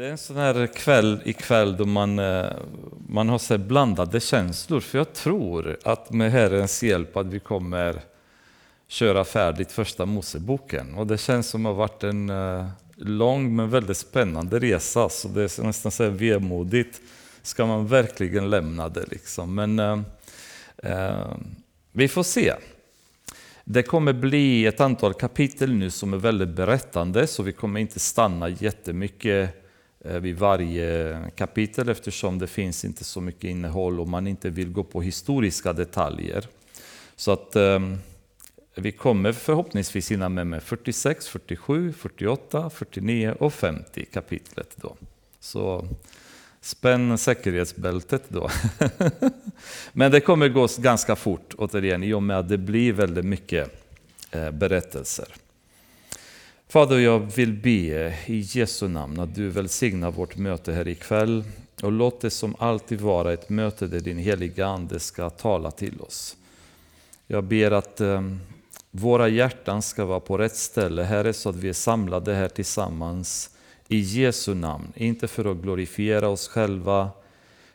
[0.00, 2.52] Det är en sån här kväll ikväll då man, eh,
[3.08, 4.80] man har så blandade känslor.
[4.80, 8.00] För jag tror att med Herrens hjälp att vi kommer
[8.88, 10.94] köra färdigt första Moseboken.
[10.94, 12.66] Och det känns som att det har varit en eh,
[12.96, 15.08] lång men väldigt spännande resa.
[15.08, 17.00] Så det är nästan så här vemodigt.
[17.42, 19.54] Ska man verkligen lämna det liksom?
[19.54, 20.00] Men eh,
[20.82, 21.36] eh,
[21.92, 22.54] vi får se.
[23.64, 28.00] Det kommer bli ett antal kapitel nu som är väldigt berättande, så vi kommer inte
[28.00, 29.59] stanna jättemycket
[30.04, 34.72] Eh, vid varje kapitel eftersom det finns inte så mycket innehåll och man inte vill
[34.72, 36.48] gå på historiska detaljer.
[37.16, 37.98] Så att ehm,
[38.74, 44.76] vi kommer förhoppningsvis hinna med, med 46, 47, 48, 49 och 50 kapitlet.
[44.76, 44.96] Då.
[45.40, 45.86] Så
[46.60, 48.50] spänn säkerhetsbältet då.
[49.92, 53.84] Men det kommer gå ganska fort återigen i och med att det blir väldigt mycket
[54.30, 55.28] eh, berättelser.
[56.70, 61.44] Fader, jag vill be i Jesu namn att du välsignar vårt möte här ikväll
[61.82, 66.00] och låt det som alltid vara ett möte där din heliga Ande ska tala till
[66.00, 66.36] oss.
[67.26, 68.40] Jag ber att ehm,
[68.90, 73.50] våra hjärtan ska vara på rätt ställe, Herre, så att vi är samlade här tillsammans
[73.88, 74.92] i Jesu namn.
[74.96, 77.10] Inte för att glorifiera oss själva,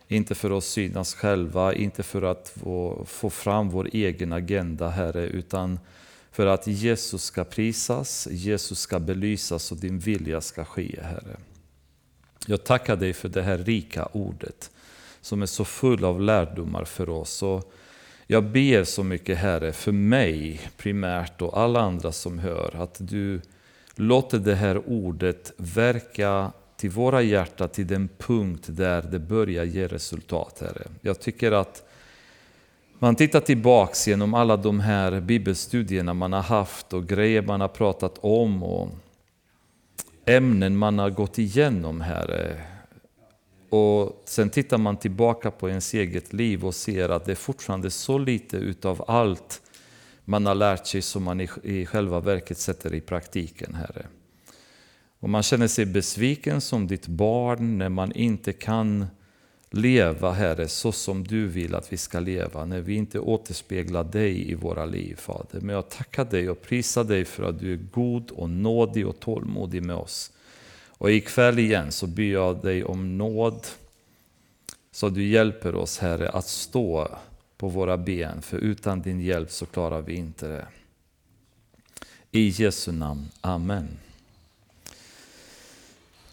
[0.08, 5.25] inte för att synas själva, inte för att få, få fram vår egen agenda, Herre,
[5.25, 5.80] utan
[6.36, 11.38] för att Jesus ska prisas, Jesus ska belysas och din vilja ska ske, Herre.
[12.47, 14.72] Jag tackar dig för det här rika ordet
[15.22, 17.44] som är så full av lärdomar för oss.
[17.44, 17.73] Och
[18.28, 23.41] jag ber så mycket Herre, för mig primärt och alla andra som hör, att du
[23.95, 29.88] låter det här ordet verka till våra hjärtan till den punkt där det börjar ge
[29.88, 30.88] resultat, Herre.
[31.02, 31.84] Jag tycker att
[32.99, 37.67] man tittar tillbaks genom alla de här bibelstudierna man har haft och grejer man har
[37.67, 38.89] pratat om och
[40.25, 42.61] ämnen man har gått igenom här.
[43.69, 47.91] Och sen tittar man tillbaka på ens eget liv och ser att det är fortfarande
[47.91, 49.61] så lite utav allt
[50.25, 54.05] man har lärt sig som man i själva verket sätter i praktiken, Herre.
[55.19, 59.07] Och man känner sig besviken som ditt barn när man inte kan
[59.75, 64.52] leva, Herre, så som du vill att vi ska leva, när vi inte återspeglar dig
[64.52, 65.59] i våra liv, Fader.
[65.62, 69.19] Men jag tackar dig och prisar dig för att du är god och nådig och
[69.19, 70.31] tålmodig med oss.
[70.88, 73.68] Och ikväll igen så ber jag dig om nåd,
[74.91, 77.08] så du hjälper oss, Herre, att stå
[77.58, 80.68] på våra ben, för utan din hjälp så klarar vi inte det.
[82.31, 83.25] I Jesu namn.
[83.41, 83.88] Amen.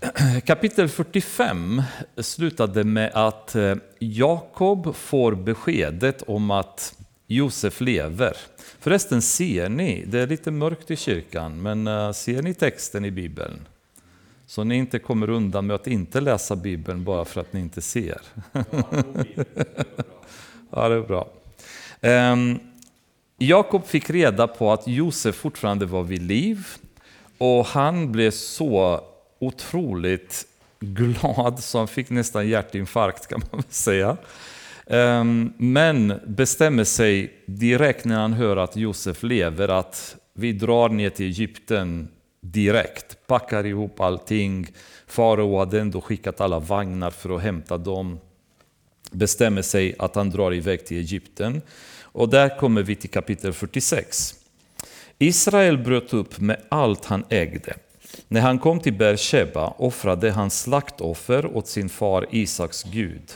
[0.44, 1.82] Kapitel 45
[2.16, 8.36] slutade med att eh, Jakob får beskedet om att Josef lever.
[8.80, 13.10] Förresten, ser ni, det är lite mörkt i kyrkan, men eh, ser ni texten i
[13.10, 13.68] Bibeln?
[14.46, 17.80] Så ni inte kommer undan med att inte läsa Bibeln bara för att ni inte
[17.80, 18.20] ser.
[20.74, 21.28] Ja, det är bra.
[22.00, 22.58] Ehm,
[23.38, 26.66] Jakob fick reda på att Josef fortfarande var vid liv
[27.38, 29.04] och han blev så
[29.42, 30.46] otroligt
[30.80, 34.16] glad så han fick nästan hjärtinfarkt kan man säga.
[34.86, 41.10] Ehm, men bestämmer sig direkt när han hör att Josef lever att vi drar ner
[41.10, 42.08] till Egypten
[42.40, 44.66] direkt, packar ihop allting.
[45.06, 48.20] Farao hade ändå skickat alla vagnar för att hämta dem.
[49.10, 51.62] Bestämmer sig att han drar iväg till Egypten.
[52.02, 54.34] Och där kommer vi till kapitel 46.
[55.18, 57.74] Israel bröt upp med allt han ägde.
[58.28, 63.32] När han kom till Beersheba offrade han slaktoffer åt sin far Isaks Gud.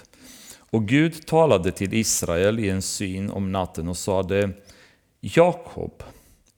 [0.70, 4.50] Och Gud talade till Israel i en syn om natten och sade
[5.20, 6.02] Jakob,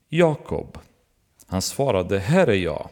[0.08, 0.78] Jakob.
[1.46, 2.88] Han svarade, här är jag.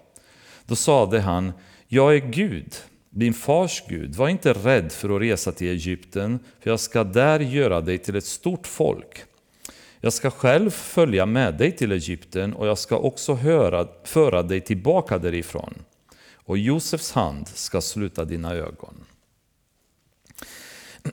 [0.67, 1.53] Då sade han,
[1.89, 2.75] jag är Gud,
[3.11, 4.15] din fars Gud.
[4.15, 8.17] Var inte rädd för att resa till Egypten, för jag ska där göra dig till
[8.17, 9.25] ett stort folk.
[10.07, 14.61] Jag ska själv följa med dig till Egypten och jag ska också höra, föra dig
[14.61, 15.75] tillbaka därifrån.
[16.35, 18.95] Och Josefs hand ska sluta dina ögon.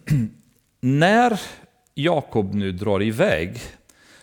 [0.79, 1.41] När
[1.94, 3.62] Jakob nu drar iväg,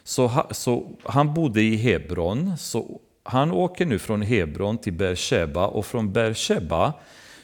[0.05, 5.87] så, så han bodde i Hebron, så han åker nu från Hebron till Beersheba och
[5.87, 6.93] från Beersheba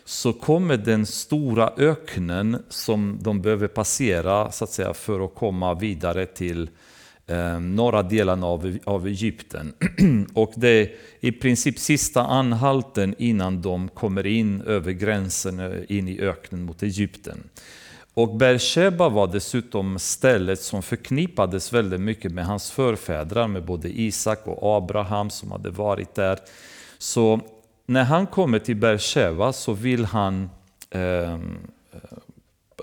[0.04, 5.74] så kommer den stora öknen som de behöver passera så att säga, för att komma
[5.74, 6.68] vidare till eh,
[7.28, 9.72] Eh, norra delen av, av Egypten.
[10.34, 10.90] och det är
[11.20, 16.82] i princip sista anhalten innan de kommer in över gränsen eh, in i öknen mot
[16.82, 17.48] Egypten.
[18.14, 24.46] Och Beersheba var dessutom stället som förknippades väldigt mycket med hans förfäder, med både Isak
[24.46, 26.38] och Abraham som hade varit där.
[26.98, 27.40] Så
[27.86, 30.50] när han kommer till Beersheba så vill han
[30.90, 31.38] eh,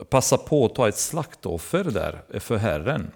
[0.10, 3.12] passa på att ta ett slaktoffer där för Herren.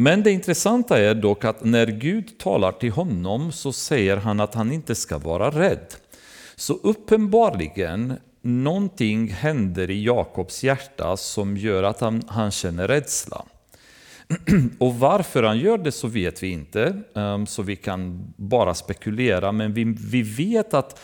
[0.00, 4.54] Men det intressanta är dock att när Gud talar till honom så säger han att
[4.54, 5.94] han inte ska vara rädd.
[6.56, 13.44] Så uppenbarligen någonting händer i Jakobs hjärta som gör att han, han känner rädsla.
[14.78, 19.52] Och varför han gör det så vet vi inte, ehm, så vi kan bara spekulera.
[19.52, 21.00] Men vi, vi vet att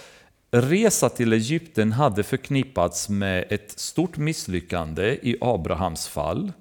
[0.50, 6.52] resa till Egypten hade förknippats med ett stort misslyckande i Abrahams fall.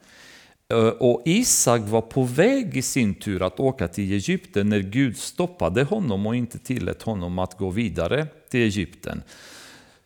[0.99, 5.83] Och Isak var på väg i sin tur att åka till Egypten när Gud stoppade
[5.83, 9.23] honom och inte tillät honom att gå vidare till Egypten.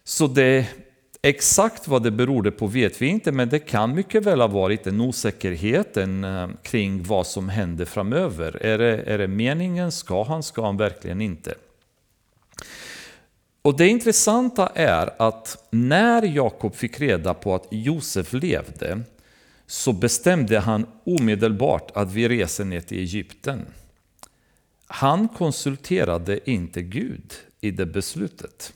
[0.04, 0.68] Så det
[1.22, 4.88] Exakt vad det berodde på vet vi inte, men det kan mycket väl ha varit
[4.88, 6.08] en osäkerhet eh,
[6.62, 8.66] kring vad som händer framöver.
[8.66, 9.92] Är det, är det meningen?
[9.92, 10.44] Ska han?
[10.44, 11.54] Ska han verkligen inte?
[13.62, 19.02] Och Det intressanta är att när Jakob fick reda på att Josef levde
[19.68, 23.66] så bestämde han omedelbart att vi reser ner till Egypten.
[24.88, 28.74] Han konsulterade inte Gud i det beslutet.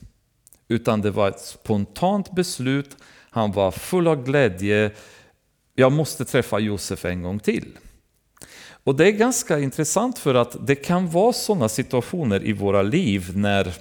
[0.68, 2.96] Utan det var ett spontant beslut.
[3.30, 4.92] Han var full av glädje.
[5.74, 7.78] Jag måste träffa Josef en gång till.
[8.84, 13.36] Och det är ganska intressant för att det kan vara sådana situationer i våra liv
[13.36, 13.74] när,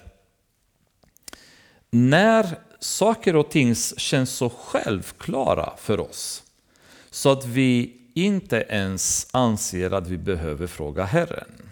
[1.90, 6.44] när saker och ting känns så självklara för oss.
[7.12, 11.70] Så att vi inte ens anser att vi behöver fråga Herren.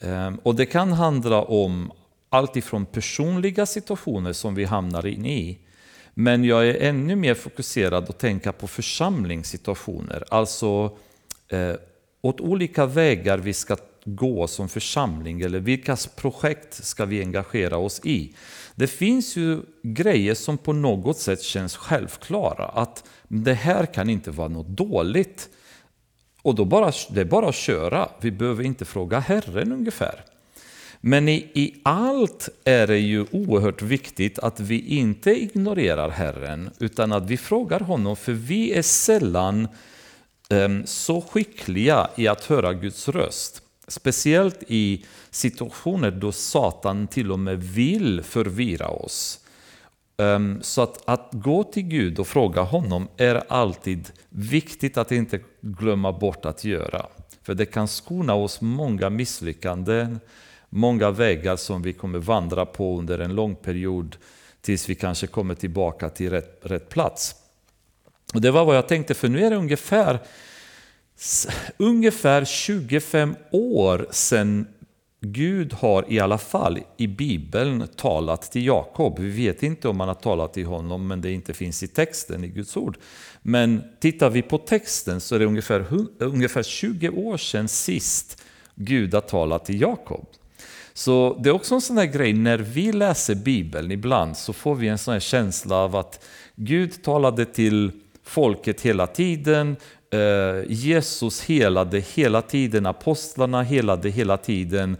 [0.00, 1.92] Ehm, och det kan handla om
[2.28, 5.58] allt ifrån personliga situationer som vi hamnar in i,
[6.14, 10.96] men jag är ännu mer fokuserad att tänka på församlingssituationer, alltså
[11.48, 11.74] eh,
[12.20, 18.00] åt olika vägar vi ska gå som församling eller vilka projekt ska vi engagera oss
[18.04, 18.34] i.
[18.78, 24.30] Det finns ju grejer som på något sätt känns självklara, att det här kan inte
[24.30, 25.48] vara något dåligt.
[26.42, 30.24] Och då bara, det är bara att köra, vi behöver inte fråga Herren ungefär.
[31.00, 37.12] Men i, i allt är det ju oerhört viktigt att vi inte ignorerar Herren, utan
[37.12, 39.68] att vi frågar honom, för vi är sällan
[40.50, 43.62] um, så skickliga i att höra Guds röst.
[43.88, 45.04] Speciellt i
[45.38, 49.40] situationer då Satan till och med vill förvirra oss.
[50.16, 55.40] Ehm, så att, att gå till Gud och fråga honom är alltid viktigt att inte
[55.60, 57.06] glömma bort att göra.
[57.42, 60.20] För det kan skona oss många misslyckanden,
[60.68, 64.16] många vägar som vi kommer vandra på under en lång period
[64.60, 67.34] tills vi kanske kommer tillbaka till rätt, rätt plats.
[68.34, 70.18] Och Det var vad jag tänkte, för nu är det ungefär,
[71.76, 74.66] ungefär 25 år sedan
[75.20, 79.18] Gud har i alla fall i Bibeln talat till Jakob.
[79.18, 82.44] Vi vet inte om han har talat till honom, men det inte finns i texten
[82.44, 82.98] i Guds ord.
[83.42, 85.84] Men tittar vi på texten så är det ungefär,
[86.18, 88.42] ungefär 20 år sedan sist
[88.74, 90.26] Gud har talat till Jakob.
[90.92, 94.74] Så det är också en sån där grej, när vi läser Bibeln ibland så får
[94.74, 96.24] vi en sån här känsla av att
[96.54, 97.92] Gud talade till
[98.24, 99.76] folket hela tiden,
[100.10, 104.96] eh, Jesus helade hela tiden, apostlarna helade hela tiden,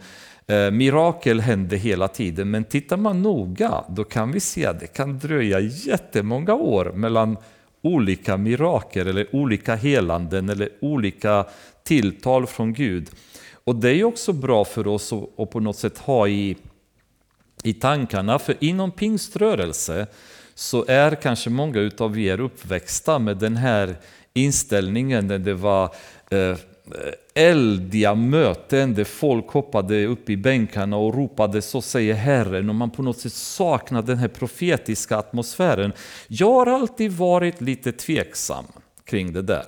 [0.47, 2.51] eh, mirakel hände hela tiden.
[2.51, 7.37] Men tittar man noga då kan vi se att det kan dröja jättemånga år mellan
[7.81, 11.45] olika mirakel eller olika helanden eller olika
[11.83, 13.09] tilltal från Gud.
[13.63, 16.57] Och det är också bra för oss att på något sätt ha i,
[17.63, 20.07] i tankarna, för inom pingströrelse
[20.55, 23.95] så är kanske många utav er uppväxta med den här
[24.33, 25.95] inställningen när det var
[26.29, 26.57] eh,
[27.33, 32.89] eldiga möten där folk hoppade upp i bänkarna och ropade så säger Herren och man
[32.91, 35.93] på något sätt saknar den här profetiska atmosfären.
[36.27, 38.65] Jag har alltid varit lite tveksam
[39.05, 39.65] kring det där.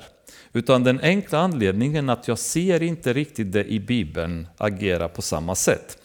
[0.53, 5.55] Utan den enkla anledningen att jag ser inte riktigt det i Bibeln agera på samma
[5.55, 5.97] sätt.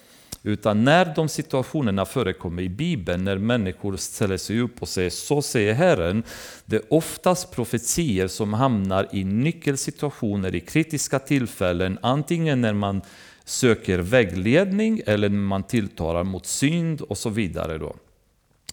[0.46, 5.42] Utan när de situationerna förekommer i Bibeln, när människor ställer sig upp och säger så
[5.42, 6.22] säger Herren,
[6.64, 13.02] det är oftast profetier som hamnar i nyckelsituationer, i kritiska tillfällen, antingen när man
[13.44, 17.78] söker vägledning eller när man tilltalar mot synd och så vidare.
[17.78, 17.96] Då.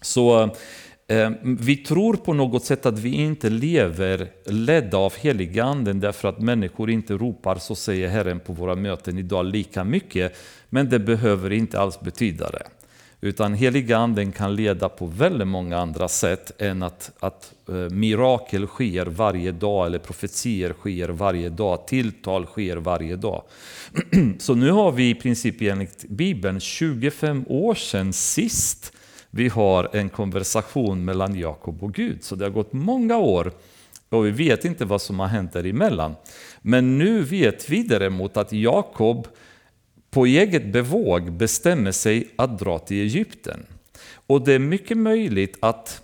[0.02, 0.54] Så
[1.06, 6.40] Eh, vi tror på något sätt att vi inte lever ledda av heliganden därför att
[6.40, 10.36] människor inte ropar så säger Herren på våra möten idag lika mycket.
[10.74, 12.66] Men det behöver inte alls betyda det.
[13.20, 18.66] Utan heliga anden kan leda på väldigt många andra sätt än att, att eh, mirakel
[18.66, 23.42] sker varje dag eller profetier sker varje dag, tilltal sker varje dag.
[24.38, 28.92] Så nu har vi i princip enligt Bibeln 25 år sedan sist
[29.30, 32.24] vi har en konversation mellan Jakob och Gud.
[32.24, 33.52] Så det har gått många år
[34.08, 36.14] och vi vet inte vad som har hänt däremellan.
[36.62, 39.28] Men nu vet vi däremot att Jakob
[40.14, 43.66] på eget bevåg bestämmer sig att dra till Egypten.
[44.26, 46.02] Och det är mycket möjligt att,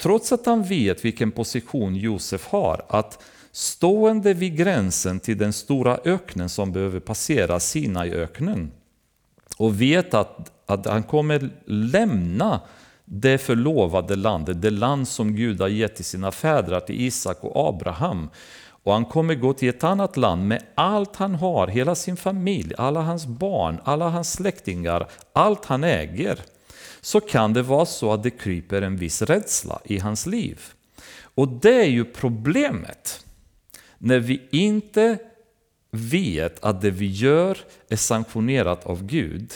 [0.00, 5.98] trots att han vet vilken position Josef har, att stående vid gränsen till den stora
[6.04, 8.72] öknen som behöver passera Sinaiöknen
[9.56, 12.60] och vet att, att han kommer lämna
[13.04, 17.68] det förlovade landet, det land som Gud har gett till sina fäder, till Isak och
[17.68, 18.30] Abraham.
[18.82, 22.74] Och han kommer gå till ett annat land med allt han har, hela sin familj,
[22.78, 26.40] alla hans barn, alla hans släktingar, allt han äger.
[27.00, 30.60] Så kan det vara så att det kryper en viss rädsla i hans liv.
[31.34, 33.24] Och det är ju problemet.
[33.98, 35.18] När vi inte
[35.90, 37.58] vet att det vi gör
[37.88, 39.52] är sanktionerat av Gud,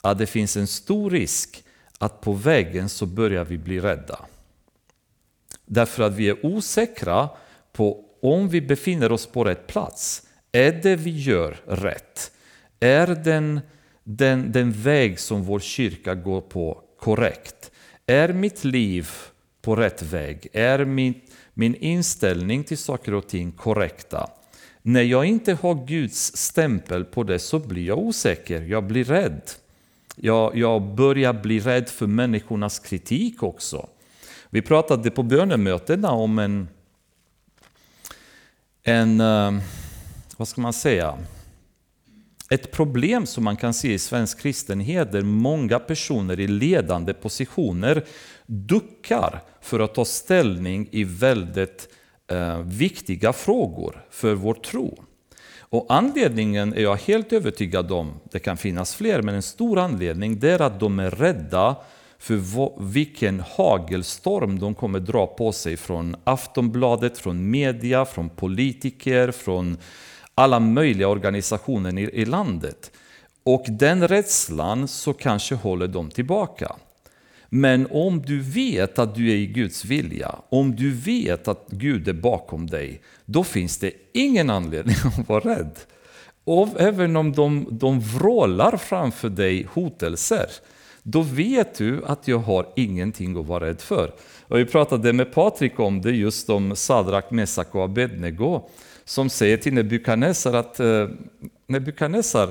[0.00, 1.64] att det finns en stor risk
[1.98, 4.18] att på vägen så börjar vi bli rädda.
[5.66, 7.28] Därför att vi är osäkra
[7.72, 10.22] på om vi befinner oss på rätt plats.
[10.52, 12.32] Är det vi gör rätt?
[12.80, 13.60] Är den,
[14.04, 17.70] den, den väg som vår kyrka går på korrekt?
[18.06, 19.08] Är mitt liv
[19.62, 20.48] på rätt väg?
[20.52, 21.14] Är min,
[21.54, 24.30] min inställning till saker och ting korrekta?
[24.82, 29.42] När jag inte har Guds stämpel på det så blir jag osäker, jag blir rädd.
[30.16, 33.88] Jag, jag börjar bli rädd för människornas kritik också.
[34.50, 36.68] Vi pratade på bönemötena om en,
[38.84, 39.60] en, ehm,
[40.36, 41.18] vad ska man säga,
[42.50, 48.04] ett problem som man kan se i svensk kristenhet där många personer i ledande positioner
[48.46, 51.88] duckar för att ta ställning i väldigt
[52.30, 55.04] eh, viktiga frågor för vår tro.
[55.58, 60.38] Och anledningen är jag helt övertygad om, det kan finnas fler, men en stor anledning
[60.38, 61.76] det är att de är rädda
[62.18, 69.76] för vilken hagelstorm de kommer dra på sig från Aftonbladet, från media, från politiker, från
[70.34, 72.90] alla möjliga organisationer i landet.
[73.44, 76.76] Och den rädslan så kanske håller dem tillbaka.
[77.48, 82.08] Men om du vet att du är i Guds vilja, om du vet att Gud
[82.08, 85.78] är bakom dig, då finns det ingen anledning att vara rädd.
[86.44, 90.46] Och även om de, de vrålar framför dig hotelser,
[91.06, 94.12] då vet du att jag har ingenting att vara rädd för.
[94.48, 98.68] Och jag pratade med Patrik om det, just om Sadrak, Mesak och Abednego,
[99.04, 101.08] som säger till Nebukadnessar att eh,
[101.66, 102.48] Nebukadnessar,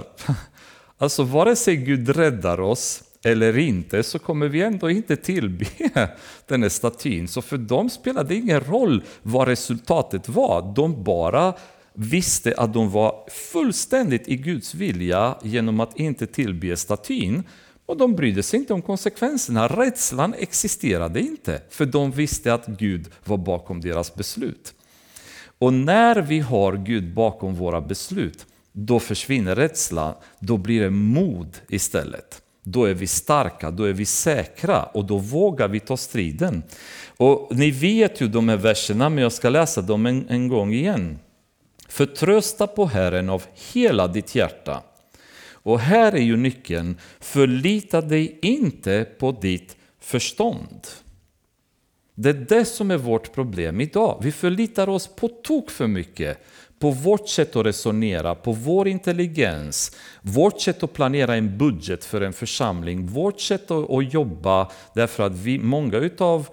[0.98, 5.66] alltså vare sig Gud räddar oss eller inte så kommer vi ändå inte tillbe
[6.48, 7.28] den här statyn.
[7.28, 10.74] Så för dem spelade det ingen roll vad resultatet var.
[10.76, 11.54] De bara
[11.94, 17.44] visste att de var fullständigt i Guds vilja genom att inte tillbe statyn.
[17.94, 19.68] Och de brydde sig inte om konsekvenserna.
[19.68, 24.74] Rädslan existerade inte, för de visste att Gud var bakom deras beslut.
[25.58, 31.58] Och när vi har Gud bakom våra beslut, då försvinner rädslan, då blir det mod
[31.70, 32.42] istället.
[32.64, 36.64] Då är vi starka, då är vi säkra och då vågar vi ta striden.
[37.18, 40.74] Och ni vet ju de här verserna, men jag ska läsa dem en, en gång
[40.74, 41.20] igen.
[41.88, 44.82] Förtrösta på Herren av hela ditt hjärta.
[45.64, 50.88] Och här är ju nyckeln, förlita dig inte på ditt förstånd.
[52.16, 54.20] Det är det som är vårt problem idag.
[54.22, 56.38] Vi förlitar oss på tok för mycket
[56.80, 62.22] på vårt sätt att resonera, på vår intelligens, vårt sätt att planera en budget för
[62.22, 66.48] en församling, vårt sätt att, jobba, därför att vi, många utav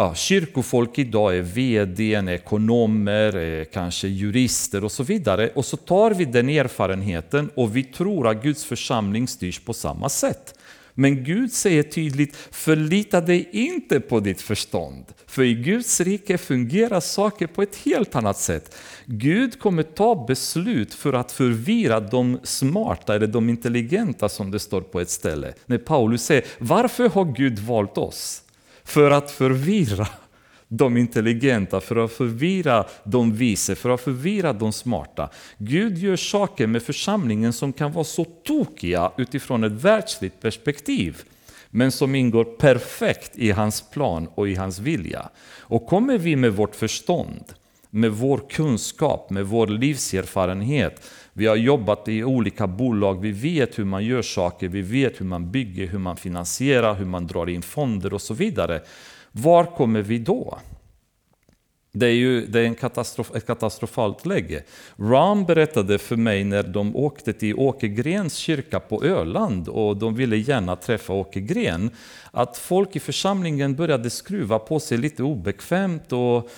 [0.00, 5.50] ja, kyrkofolk idag är VD, ekonomer, kanske jurister och så vidare.
[5.54, 10.08] Och så tar vi den erfarenheten och vi tror att Guds församling styrs på samma
[10.08, 10.54] sätt.
[10.94, 15.04] Men Gud säger tydligt, förlita dig inte på ditt förstånd.
[15.26, 18.76] För i Guds rike fungerar saker på ett helt annat sätt.
[19.06, 24.80] Gud kommer ta beslut för att förvirra de smarta eller de intelligenta som det står
[24.80, 25.52] på ett ställe.
[25.66, 28.42] När Paulus säger, varför har Gud valt oss?
[28.90, 30.08] För att förvirra
[30.68, 35.30] de intelligenta, för att förvirra de vise, för att förvirra de smarta.
[35.58, 41.22] Gud gör saker med församlingen som kan vara så tokiga utifrån ett världsligt perspektiv
[41.70, 45.28] men som ingår perfekt i hans plan och i hans vilja.
[45.58, 47.44] Och kommer vi med vårt förstånd
[47.90, 51.10] med vår kunskap, med vår livserfarenhet.
[51.40, 55.26] Vi har jobbat i olika bolag, vi vet hur man gör saker, vi vet hur
[55.26, 58.80] man bygger, hur man finansierar, hur man drar in fonder och så vidare.
[59.32, 60.58] Var kommer vi då?
[61.92, 64.62] Det är ju det är en katastrof, ett katastrofalt läge.
[64.98, 70.14] Ram berättade för mig när de åkte till Åke Grens kyrka på Öland och de
[70.14, 71.90] ville gärna träffa Åke Gren,
[72.30, 76.50] att folk i församlingen började skruva på sig lite obekvämt och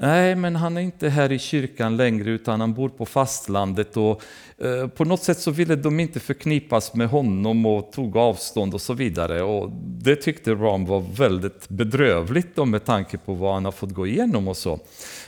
[0.00, 4.22] Nej, men han är inte här i kyrkan längre utan han bor på fastlandet och
[4.58, 8.80] eh, på något sätt så ville de inte förknippas med honom och tog avstånd och
[8.80, 9.42] så vidare.
[9.42, 9.70] Och
[10.02, 14.06] det tyckte Ram var väldigt bedrövligt då, med tanke på vad han har fått gå
[14.06, 14.80] igenom och så.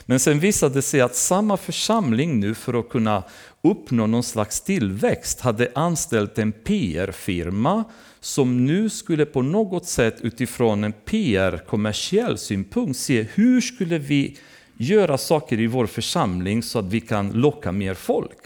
[0.05, 3.23] Men sen visade det sig att samma församling nu för att kunna
[3.61, 7.83] uppnå någon slags tillväxt hade anställt en PR-firma
[8.19, 14.37] som nu skulle på något sätt utifrån en PR-kommersiell synpunkt se hur skulle vi
[14.81, 18.37] göra saker i vår församling så att vi kan locka mer folk.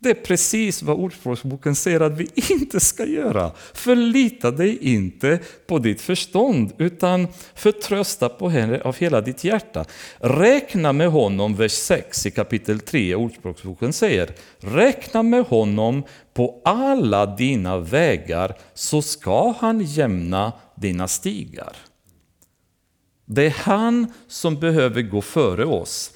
[0.00, 3.52] Det är precis vad Ordspråksboken säger att vi inte ska göra.
[3.74, 9.84] Förlita dig inte på ditt förstånd, utan förtrösta på henne av hela ditt hjärta.
[10.18, 14.30] Räkna med honom, vers 6 i kapitel 3 Ordspråksboken säger.
[14.58, 16.02] Räkna med honom
[16.34, 21.87] på alla dina vägar, så ska han jämna dina stigar.
[23.30, 26.10] Det är han som behöver gå före oss.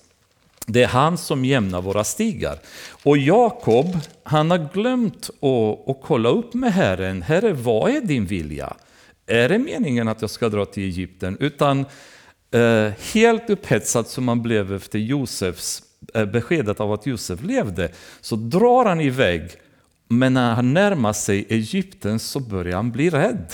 [0.66, 2.58] Det är han som jämnar våra stigar.
[3.02, 7.22] Och Jakob, han har glömt att, att kolla upp med Herren.
[7.22, 8.76] Herre, vad är din vilja?
[9.26, 11.36] Är det meningen att jag ska dra till Egypten?
[11.40, 11.84] Utan
[12.50, 15.82] eh, helt upphetsad som han blev efter Josefs
[16.14, 19.50] eh, beskedet av att Josef levde, så drar han iväg.
[20.08, 23.52] Men när han närmar sig Egypten så börjar han bli rädd.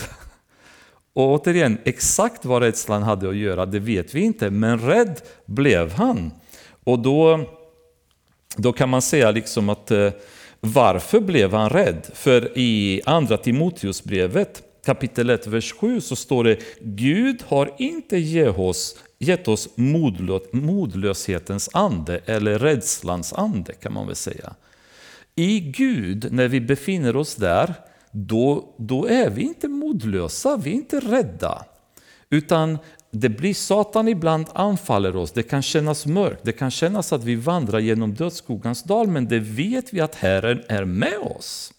[1.19, 5.93] Och återigen, exakt vad rädslan hade att göra, det vet vi inte, men rädd blev
[5.93, 6.31] han.
[6.83, 7.39] Och då,
[8.55, 10.09] då kan man säga liksom att eh,
[10.59, 12.07] varför blev han rädd?
[12.13, 18.57] För i andra Timoteusbrevet kapitel 1, vers 7 så står det Gud har inte gett
[18.59, 19.69] oss, gett oss
[20.51, 24.53] modlöshetens ande eller rädslans ande kan man väl säga.
[25.35, 27.73] I Gud, när vi befinner oss där,
[28.11, 31.65] då, då är vi inte modlösa, vi är inte rädda.
[32.29, 32.77] Utan
[33.11, 37.35] det blir Satan ibland anfaller oss, det kan kännas mörkt, det kan kännas att vi
[37.35, 41.73] vandrar genom dödsskogans dal, men det vet vi att Herren är med oss.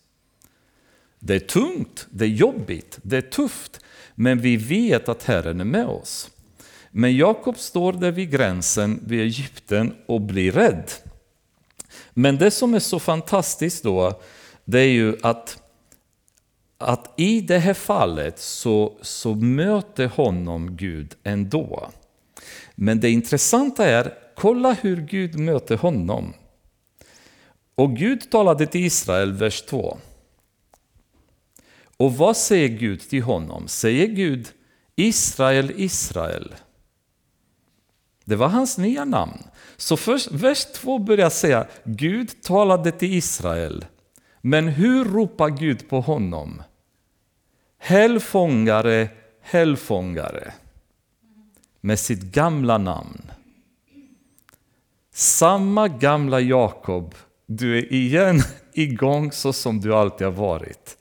[1.19, 3.81] Det är tungt, det är jobbigt, det är tufft,
[4.15, 6.31] men vi vet att Herren är med oss.
[6.91, 10.91] Men Jakob står där vid gränsen vid Egypten och blir rädd.
[12.15, 14.21] Men det som är så fantastiskt då,
[14.65, 15.60] det är ju att
[16.81, 21.91] att i det här fallet så, så möter honom Gud ändå.
[22.75, 26.33] Men det intressanta är, kolla hur Gud möter honom.
[27.75, 29.99] Och Gud talade till Israel, vers 2.
[31.97, 33.69] Och vad säger Gud till honom?
[33.69, 34.49] Säger Gud
[34.97, 36.55] Israel, Israel?
[38.25, 39.39] Det var hans nya namn.
[39.77, 43.85] Så först, vers 2 börjar säga Gud talade till Israel.
[44.41, 46.63] Men hur ropar Gud på honom?
[47.83, 49.09] Hällfångare,
[49.41, 50.53] hällfångare
[51.81, 53.31] med sitt gamla namn.
[55.15, 57.15] Samma gamla Jakob,
[57.47, 58.41] du är igen
[58.73, 60.97] igång så som du alltid har varit.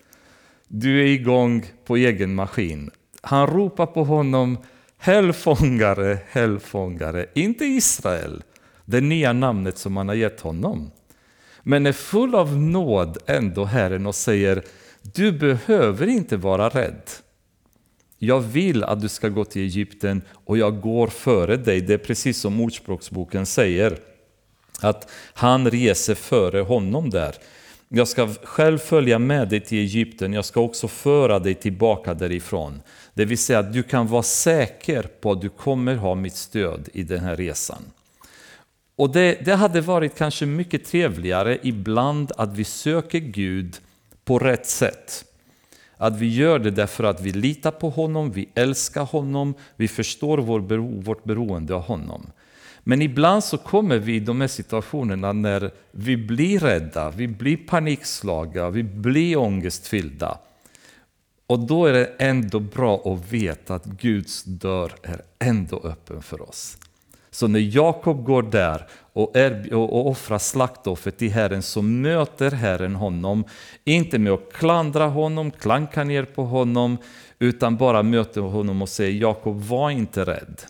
[0.68, 2.92] Du är igång på egen maskin.
[3.22, 4.58] Han ropar på honom,
[4.98, 7.26] hällfångare, hällfångare.
[7.34, 8.44] Inte Israel,
[8.86, 10.92] det nya namnet som han har gett honom.
[11.64, 14.64] Men är full av nåd ändå Herren och säger,
[15.14, 17.02] du behöver inte vara rädd.
[18.18, 21.82] Jag vill att du ska gå till Egypten och jag går före dig.
[21.82, 24.00] Det är precis som Ordspråksboken säger.
[24.82, 27.36] Att han reser före honom där.
[27.90, 32.82] Jag ska själv följa med dig till Egypten, jag ska också föra dig tillbaka därifrån.
[33.14, 36.90] Det vill säga att du kan vara säker på att du kommer ha mitt stöd
[36.94, 37.84] i den här resan.
[38.96, 43.78] Och det, det hade varit kanske mycket trevligare ibland att vi söker Gud
[44.30, 45.26] på rätt sätt.
[45.98, 50.38] Att vi gör det därför att vi litar på honom, vi älskar honom, vi förstår
[50.38, 52.32] vår bero, vårt beroende av honom.
[52.84, 57.58] Men ibland så kommer vi i de här situationerna när vi blir rädda, vi blir
[57.58, 60.38] panikslagna, vi blir ångestfyllda.
[61.48, 66.50] Och då är det ändå bra att veta att Guds dörr är ändå öppen för
[66.50, 66.78] oss.
[67.32, 72.96] Så när Jakob går där och, är, och offrar slaktoffer till Herren så möter Herren
[72.96, 73.44] honom,
[73.84, 76.98] inte med att klandra honom, klanka ner på honom,
[77.40, 80.62] utan bara möter honom och säger Jakob, var inte rädd.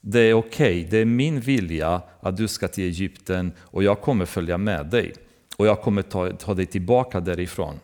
[0.00, 0.90] Det är okej, okay.
[0.90, 5.12] det är min vilja att du ska till Egypten och jag kommer följa med dig.
[5.56, 7.80] Och jag kommer ta, ta dig tillbaka därifrån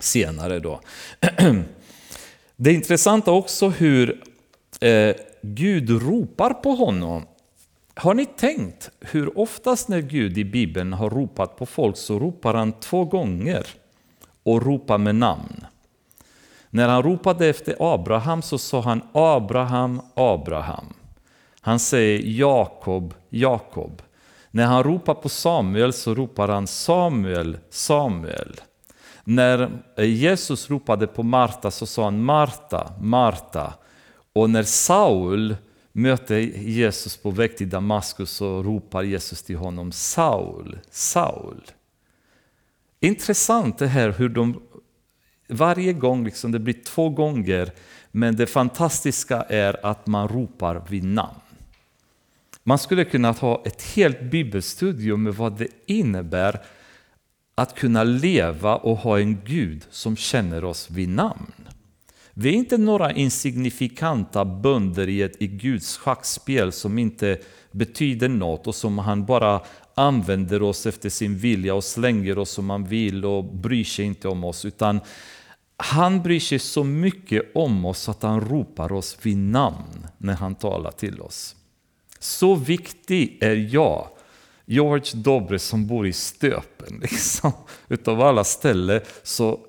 [0.00, 0.80] senare då.
[2.56, 4.22] Det är också hur
[4.80, 7.26] eh, Gud ropar på honom.
[7.94, 12.54] Har ni tänkt hur oftast när Gud i Bibeln har ropat på folk så ropar
[12.54, 13.66] han två gånger
[14.42, 15.64] och ropar med namn.
[16.70, 20.94] När han ropade efter Abraham så sa han Abraham, Abraham.
[21.60, 24.02] Han säger Jakob, Jakob.
[24.50, 28.60] När han ropar på Samuel så ropar han Samuel, Samuel.
[29.24, 33.74] När Jesus ropade på Marta så sa han Marta, Marta.
[34.32, 35.56] Och när Saul
[35.92, 41.62] möter Jesus på väg till Damaskus så ropar Jesus till honom Saul, Saul.
[43.00, 44.62] Intressant det här hur de
[45.48, 47.72] varje gång, liksom, det blir två gånger,
[48.10, 51.40] men det fantastiska är att man ropar vid namn.
[52.62, 56.60] Man skulle kunna ha ett helt bibelstudium med vad det innebär
[57.54, 61.52] att kunna leva och ha en Gud som känner oss vid namn.
[62.34, 67.38] Vi är inte några insignifikanta bönder i ett i Guds schackspel som inte
[67.70, 69.60] betyder något och som han bara
[69.94, 74.28] använder oss efter sin vilja och slänger oss som han vill och bryr sig inte
[74.28, 74.64] om oss.
[74.64, 75.00] Utan
[75.76, 80.54] han bryr sig så mycket om oss att han ropar oss vid namn när han
[80.54, 81.56] talar till oss.
[82.18, 84.08] Så viktig är jag,
[84.66, 87.52] George Dobre som bor i Stöpen, liksom,
[87.88, 89.00] utav alla ställen.
[89.22, 89.60] Så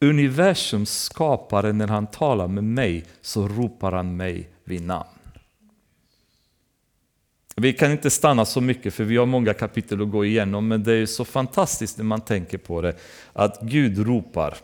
[0.00, 5.08] universums skapare, när han talar med mig, så ropar han mig vid namn.
[7.56, 10.82] Vi kan inte stanna så mycket för vi har många kapitel att gå igenom, men
[10.82, 12.94] det är så fantastiskt när man tänker på det,
[13.32, 14.56] att Gud ropar,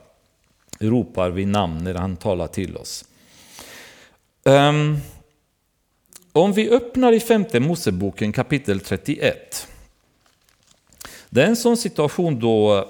[0.79, 3.05] ropar vid namn när han talar till oss.
[4.43, 4.99] Um,
[6.33, 9.69] om vi öppnar i femte Moseboken kapitel 31.
[11.31, 12.89] Det är en sån situation då,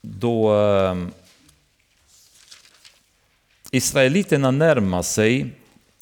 [0.00, 1.12] då um,
[3.70, 5.46] Israeliterna närmar sig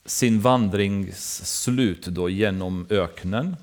[0.04, 3.56] sin vandrings slut då genom öknen.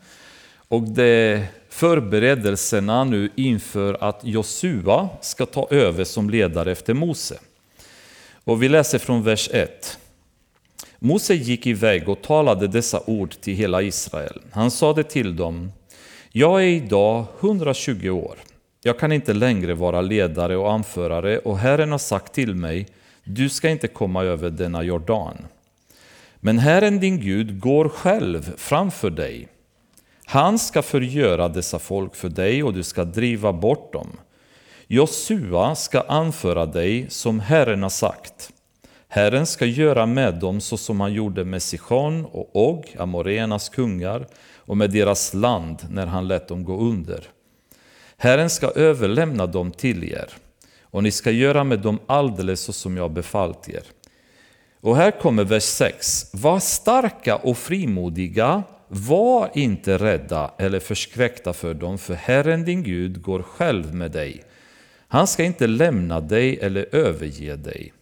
[0.67, 7.39] Och det förberedelserna nu inför att Josua ska ta över som ledare efter Mose.
[8.43, 9.97] Och vi läser från vers 1.
[10.99, 14.41] Mose gick iväg och talade dessa ord till hela Israel.
[14.51, 15.71] Han sade till dem,
[16.31, 18.37] jag är idag 120 år.
[18.83, 22.87] Jag kan inte längre vara ledare och anförare och Herren har sagt till mig,
[23.23, 25.37] du ska inte komma över denna Jordan.
[26.35, 29.47] Men Herren din Gud går själv framför dig.
[30.25, 34.07] Han ska förgöra dessa folk för dig och du ska driva bort dem.
[34.87, 38.51] Josua ska anföra dig som Herren har sagt.
[39.07, 44.27] Herren ska göra med dem så som han gjorde med Sichon och Og, Amorenas kungar,
[44.57, 47.23] och med deras land när han lät dem gå under.
[48.17, 50.29] Herren ska överlämna dem till er,
[50.93, 53.83] och ni ska göra med dem alldeles så som jag befallt er.
[54.81, 56.29] Och här kommer vers 6.
[56.33, 63.21] Var starka och frimodiga, var inte rädda eller förskräckta för dem, för Herren din Gud
[63.21, 64.43] går själv med dig.
[65.07, 67.93] Han ska inte lämna dig eller överge dig.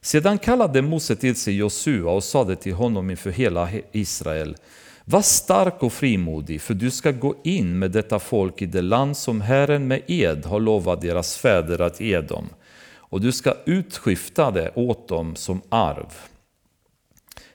[0.00, 4.56] Sedan kallade Mose till sig Josua och sade till honom inför hela Israel
[5.04, 9.16] var stark och frimodig, för du ska gå in med detta folk i det land
[9.16, 12.48] som Herren med ed har lovat deras fäder att ge dem,
[12.94, 16.12] och du ska utskifta det åt dem som arv.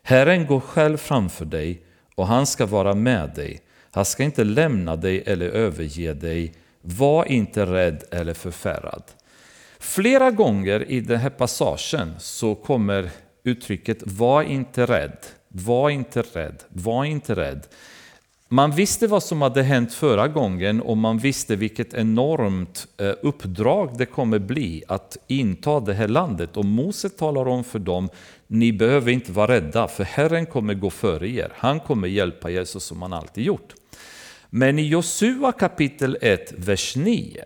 [0.02, 1.82] Herren går själv framför dig,
[2.16, 3.62] och han ska vara med dig.
[3.92, 6.54] Han ska inte lämna dig eller överge dig.
[6.82, 9.04] Var inte rädd eller förfärad.
[9.80, 13.10] Flera gånger i den här passagen så kommer
[13.44, 15.18] uttrycket var inte rädd,
[15.50, 17.68] var inte rädd, var inte rädd.
[18.52, 23.98] Man visste vad som hade hänt förra gången och man visste vilket enormt eh, uppdrag
[23.98, 26.58] det kommer bli att inta det här landet.
[26.58, 28.10] Och Mose talar om för dem,
[28.48, 31.52] ni behöver inte vara rädda för Herren kommer gå före er.
[31.56, 33.74] Han kommer hjälpa er så som han alltid gjort.
[34.50, 37.44] Men i Josua kapitel 1, vers 9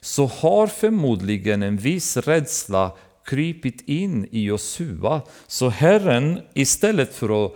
[0.00, 2.92] så har förmodligen en viss rädsla
[3.28, 5.20] krypit in i Josua.
[5.46, 7.52] Så Herren, istället för att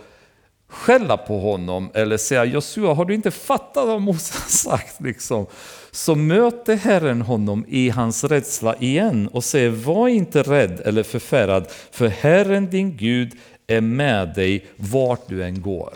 [0.67, 5.01] skälla på honom eller säga Josua, har du inte fattat vad Mose har sagt?
[5.01, 5.45] Liksom,
[5.91, 11.67] så möter Herren honom i hans rädsla igen och säger var inte rädd eller förfärad,
[11.91, 13.33] för Herren din Gud
[13.67, 15.93] är med dig vart du än går.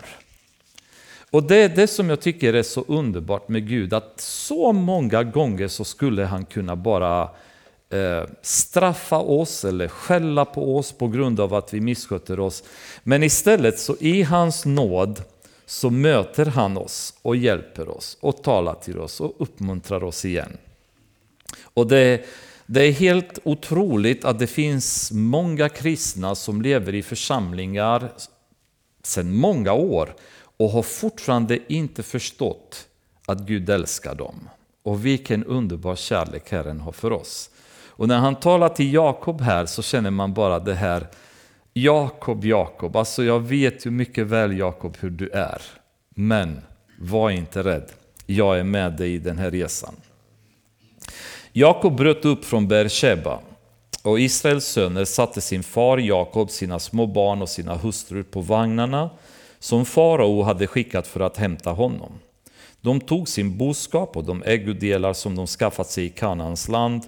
[1.30, 5.22] Och det är det som jag tycker är så underbart med Gud, att så många
[5.22, 7.28] gånger så skulle han kunna bara
[7.90, 12.64] Eh, straffa oss eller skälla på oss på grund av att vi missköter oss.
[13.02, 15.22] Men istället så i hans nåd
[15.66, 20.56] så möter han oss och hjälper oss och talar till oss och uppmuntrar oss igen.
[21.62, 22.24] Och det,
[22.66, 28.12] det är helt otroligt att det finns många kristna som lever i församlingar
[29.02, 30.14] sedan många år
[30.56, 32.86] och har fortfarande inte förstått
[33.26, 34.48] att Gud älskar dem.
[34.82, 37.50] Och vilken underbar kärlek Herren har för oss.
[37.98, 41.06] Och när han talar till Jakob här så känner man bara det här
[41.72, 45.62] Jakob, Jakob, alltså jag vet ju mycket väl Jakob hur du är.
[46.08, 46.60] Men
[46.98, 47.92] var inte rädd,
[48.26, 49.94] jag är med dig i den här resan.
[51.52, 53.40] Jakob bröt upp från Beersheba
[54.02, 59.10] och Israels söner satte sin far Jakob, sina små barn och sina hustrur på vagnarna
[59.58, 62.12] som farao hade skickat för att hämta honom.
[62.80, 67.02] De tog sin boskap och de ägodelar som de skaffat sig i Kanaans land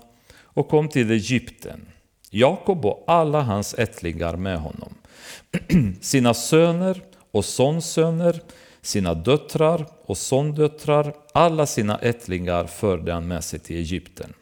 [0.54, 1.80] och kom till Egypten.
[2.30, 4.94] Jakob och alla hans ättlingar med honom.
[6.00, 8.40] Sina söner och sonsöner,
[8.82, 14.32] sina döttrar och sondöttrar, alla sina ättlingar förde han med sig till Egypten.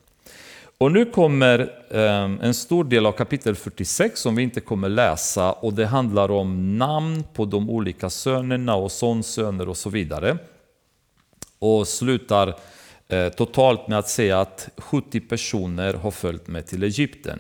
[0.78, 5.52] Och nu kommer ehm, en stor del av kapitel 46 som vi inte kommer läsa
[5.52, 10.38] och det handlar om namn på de olika sönerna och sonsöner och så vidare.
[11.58, 12.54] Och slutar
[13.08, 17.38] Eh, totalt med att säga att 70 personer har följt med till Egypten.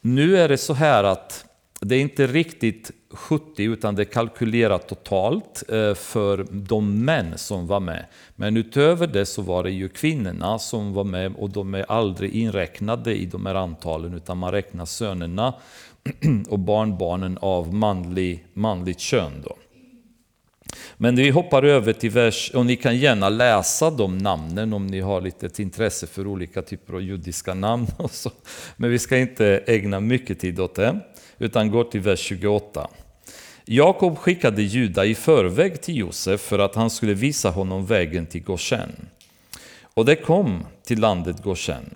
[0.00, 1.44] Nu är det så här att
[1.80, 7.66] det är inte riktigt 70 utan det är kalkylerat totalt eh, för de män som
[7.66, 8.06] var med.
[8.36, 12.34] Men utöver det så var det ju kvinnorna som var med och de är aldrig
[12.34, 15.54] inräknade i de här antalen utan man räknar sönerna
[16.48, 19.32] och barnbarnen av manlig, manligt kön.
[19.44, 19.56] Då.
[20.96, 25.00] Men vi hoppar över till vers, och ni kan gärna läsa de namnen om ni
[25.00, 27.86] har lite intresse för olika typer av judiska namn.
[27.96, 28.30] Och så.
[28.76, 31.00] Men vi ska inte ägna mycket tid åt det,
[31.38, 32.88] utan går till vers 28.
[33.64, 38.42] Jakob skickade Juda i förväg till Josef för att han skulle visa honom vägen till
[38.42, 39.08] Goshen.
[39.94, 41.94] Och det kom till landet Goshen.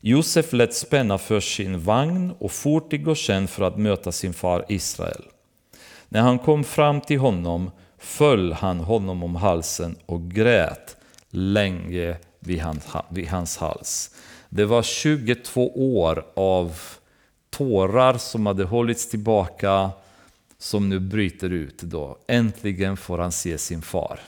[0.00, 4.64] Josef lät spänna för sin vagn och for till Goshen för att möta sin far
[4.68, 5.22] Israel.
[6.08, 7.70] När han kom fram till honom
[8.02, 10.96] föll han honom om halsen och grät
[11.30, 14.10] länge vid hans, vid hans hals.
[14.48, 16.78] Det var 22 år av
[17.50, 19.90] tårar som hade hållits tillbaka
[20.58, 21.82] som nu bryter ut.
[21.82, 22.18] Då.
[22.26, 24.20] Äntligen får han se sin far.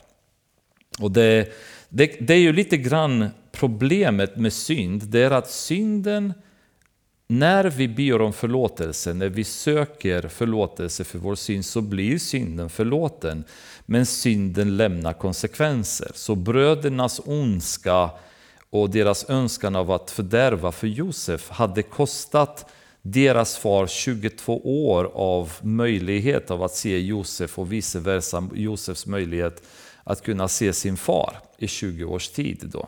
[0.99, 1.53] Och det,
[1.89, 6.33] det, det är ju lite grann problemet med synd, det är att synden
[7.27, 12.69] när vi ber om förlåtelse, när vi söker förlåtelse för vår synd, så blir synden
[12.69, 13.43] förlåten.
[13.85, 16.11] Men synden lämnar konsekvenser.
[16.13, 18.09] Så brödernas ondska
[18.69, 25.53] och deras önskan av att fördärva för Josef hade kostat deras far 22 år av
[25.61, 29.63] möjlighet av att se Josef och vice versa, Josefs möjlighet
[30.03, 32.69] att kunna se sin far i 20 års tid.
[32.73, 32.87] Då.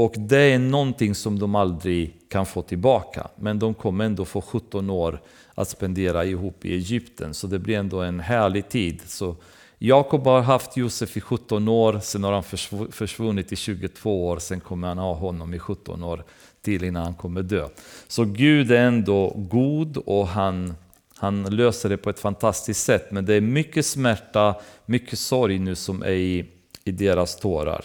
[0.00, 3.28] Och det är någonting som de aldrig kan få tillbaka.
[3.36, 5.20] Men de kommer ändå få 17 år
[5.54, 7.34] att spendera ihop i Egypten.
[7.34, 9.00] Så det blir ändå en härlig tid.
[9.06, 9.36] Så
[9.78, 12.42] Jakob har haft Josef i 17 år, sen har han
[12.90, 16.24] försvunnit i 22 år, sen kommer han ha honom i 17 år
[16.62, 17.68] till innan han kommer dö.
[18.08, 20.74] Så Gud är ändå god och han,
[21.16, 23.10] han löser det på ett fantastiskt sätt.
[23.10, 24.54] Men det är mycket smärta,
[24.86, 26.44] mycket sorg nu som är i,
[26.84, 27.84] i deras tårar.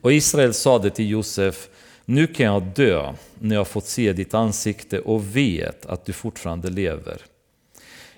[0.00, 1.68] Och Israel sade till Josef,
[2.04, 6.70] nu kan jag dö när jag fått se ditt ansikte och vet att du fortfarande
[6.70, 7.22] lever.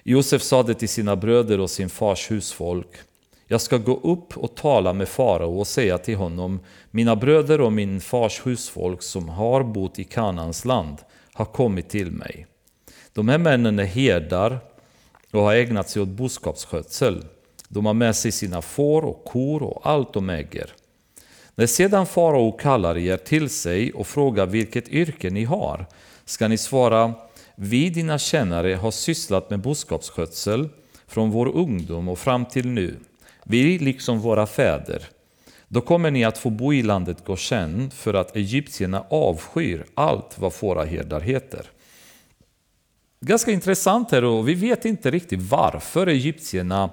[0.03, 2.89] Josef sade till sina bröder och sin fars husfolk,
[3.53, 7.73] jag ska gå upp och tala med farao och säga till honom, mina bröder och
[7.73, 10.99] min fars husfolk som har bott i Kanans land
[11.33, 12.47] har kommit till mig.
[13.13, 14.61] De här männen är herdar
[15.31, 17.25] och har ägnat sig åt boskapsskötsel.
[17.69, 20.75] De har med sig sina får och kor och allt de äger.
[21.61, 25.87] När sedan farao kallar er till sig och frågar vilket yrke ni har,
[26.25, 27.15] ska ni svara
[27.55, 30.69] vi dina tjänare har sysslat med boskapsskötsel
[31.07, 32.97] från vår ungdom och fram till nu,
[33.45, 35.03] vi liksom våra fäder.
[35.69, 40.53] Då kommer ni att få bo i landet Goshen för att egyptierna avskyr allt vad
[40.53, 41.71] fåraherdar heter.
[43.21, 46.91] Ganska intressant här och vi vet inte riktigt varför egyptierna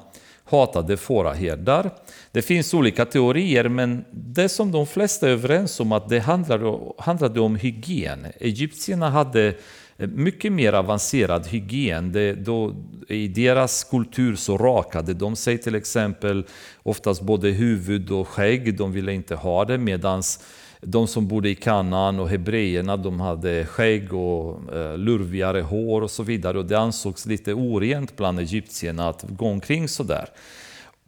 [0.49, 1.89] hatade fåraherdar.
[2.31, 6.79] Det finns olika teorier men det som de flesta är överens om att det handlade,
[6.97, 8.27] handlade om hygien.
[8.39, 9.53] Egyptierna hade
[9.97, 12.11] eh, mycket mer avancerad hygien.
[12.11, 12.75] Det, då,
[13.07, 16.45] I deras kultur så rakade de sig till exempel
[16.83, 18.77] oftast både huvud och skägg.
[18.77, 20.39] De ville inte ha det medans
[20.81, 26.11] de som bodde i Kanaan och hebreerna de hade skägg och eh, lurvigare hår och
[26.11, 26.57] så vidare.
[26.57, 30.29] Och det ansågs lite orent bland egyptierna att gå omkring sådär.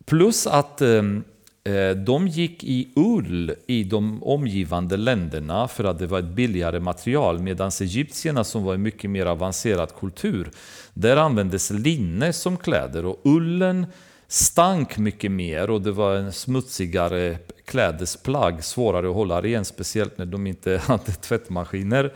[0.05, 1.23] Plus att ehm,
[1.63, 6.79] eh, de gick i ull i de omgivande länderna för att det var ett billigare
[6.79, 10.49] material medan egyptierna som var en mycket mer avancerad kultur,
[10.93, 13.85] där användes linne som kläder och ullen
[14.29, 20.25] stank mycket mer och det var en smutsigare klädesplagg, svårare att hålla ren, speciellt när
[20.25, 22.13] de inte hade tvättmaskiner.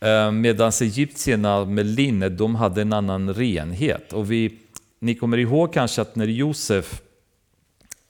[0.00, 4.12] Eh, medan egyptierna med linne, de hade en annan renhet.
[4.12, 4.58] Och vi,
[4.98, 7.02] ni kommer ihåg kanske att när Josef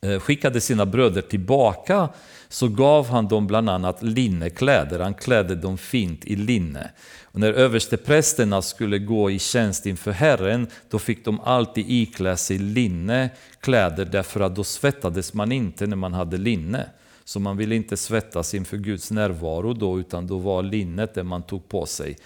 [0.00, 2.08] eh, skickade sina bröder tillbaka
[2.48, 4.98] så gav han dem bland annat linnekläder.
[4.98, 6.90] Han klädde dem fint i linne.
[7.38, 14.04] När översteprästerna skulle gå i tjänst inför Herren, då fick de alltid iklä sig linnekläder
[14.04, 16.86] därför att då svettades man inte när man hade linne.
[17.24, 21.42] Så man ville inte svettas inför Guds närvaro då, utan då var linnet det man
[21.42, 22.16] tog på sig.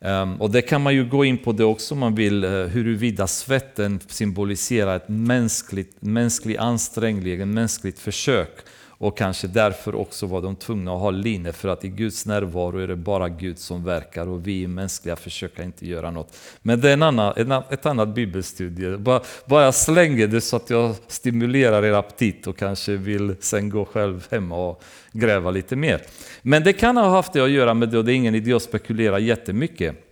[0.00, 2.50] Ehm, och det kan man ju gå in på det också om man vill, eh,
[2.50, 8.50] huruvida svetten symboliserar ett mänskligt, mänsklig ansträngning, ett mänskligt försök
[8.98, 12.78] och kanske därför också var de tvungna att ha linne för att i Guds närvaro
[12.78, 16.36] är det bara Gud som verkar och vi mänskliga försöker inte göra något.
[16.62, 18.96] Men det är en annan, ett annat bibelstudie.
[18.96, 23.70] Bara, bara jag slänger det så att jag stimulerar er aptit och kanske vill sen
[23.70, 24.82] gå själv hemma och
[25.12, 26.02] gräva lite mer.
[26.42, 28.52] Men det kan ha haft det att göra med det och det är ingen idé
[28.52, 30.04] att spekulera jättemycket.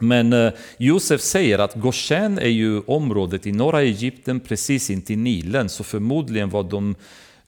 [0.00, 5.68] Men eh, Josef säger att Goshen är ju området i norra Egypten precis intill Nilen,
[5.68, 6.94] så förmodligen var de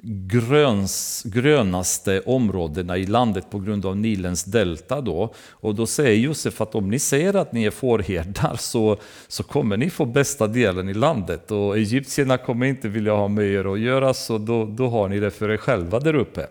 [0.02, 5.00] gröns, grönaste områdena i landet på grund av Nilens delta.
[5.00, 5.34] Då.
[5.50, 8.96] Och då säger Josef att om ni säger att ni är fårherdar så,
[9.28, 11.50] så kommer ni få bästa delen i landet.
[11.50, 15.20] Och egyptierna kommer inte vilja ha med er att göra så då, då har ni
[15.20, 16.46] det för er själva där uppe.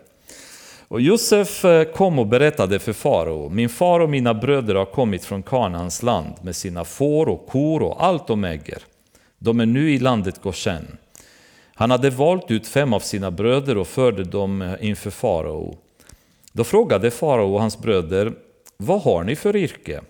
[0.88, 5.24] Och Josef eh, kom och berättade för farao, min far och mina bröder har kommit
[5.24, 8.78] från Kanaans land med sina får och kor och allt de äger.
[9.38, 10.98] De är nu i landet Goshen.
[11.78, 15.76] Han hade valt ut fem av sina bröder och förde dem eh, inför farao.
[16.52, 18.32] Då frågade farao och hans bröder,
[18.76, 20.00] vad har ni för yrke?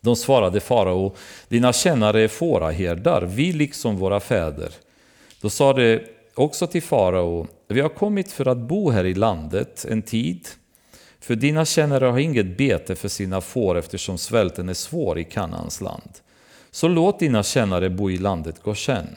[0.00, 1.14] De svarade farao,
[1.48, 4.72] dina tjänare är fåraherdar, vi liksom våra fäder.
[5.40, 6.00] Då sa de
[6.34, 10.48] också till farao, vi har kommit för att bo här i landet en tid,
[11.20, 15.80] för dina tjänare har inget bete för sina får eftersom svälten är svår i Kanaans
[15.80, 16.12] land.
[16.70, 19.08] Så låt dina tjänare bo i landet Goshen.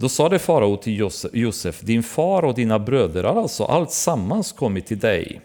[0.00, 4.86] Då sade farao till Josef, din far och dina bröder har alltså allt sammans kommit
[4.86, 5.40] till dig.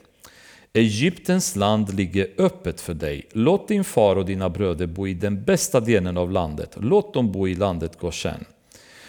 [0.74, 3.28] Egyptens land ligger öppet för dig.
[3.32, 6.78] Låt din far och dina bröder bo i den bästa delen av landet.
[6.80, 8.46] Låt dem bo i landet Goshen.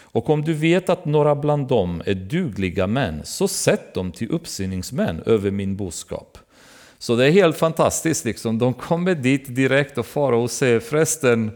[0.01, 4.31] Och om du vet att några bland dem är dugliga män, så sätt dem till
[4.31, 6.39] uppsyningsmän över min boskap.
[6.99, 8.59] Så det är helt fantastiskt, liksom.
[8.59, 11.51] de kommer dit direkt och farao säger förresten,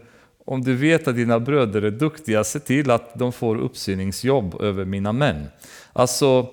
[0.51, 4.85] om du vet att dina bröder är duktiga, se till att de får uppsyningsjobb över
[4.85, 5.47] mina män.
[5.93, 6.49] Alltså,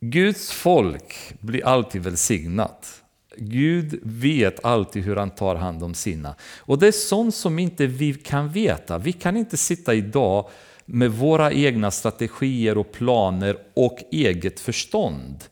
[0.00, 3.02] Guds folk blir alltid välsignat.
[3.36, 6.34] Gud vet alltid hur han tar hand om sina.
[6.58, 8.98] Och det är sånt som inte vi kan veta.
[8.98, 10.48] Vi kan inte sitta idag
[10.84, 15.44] med våra egna strategier och planer och eget förstånd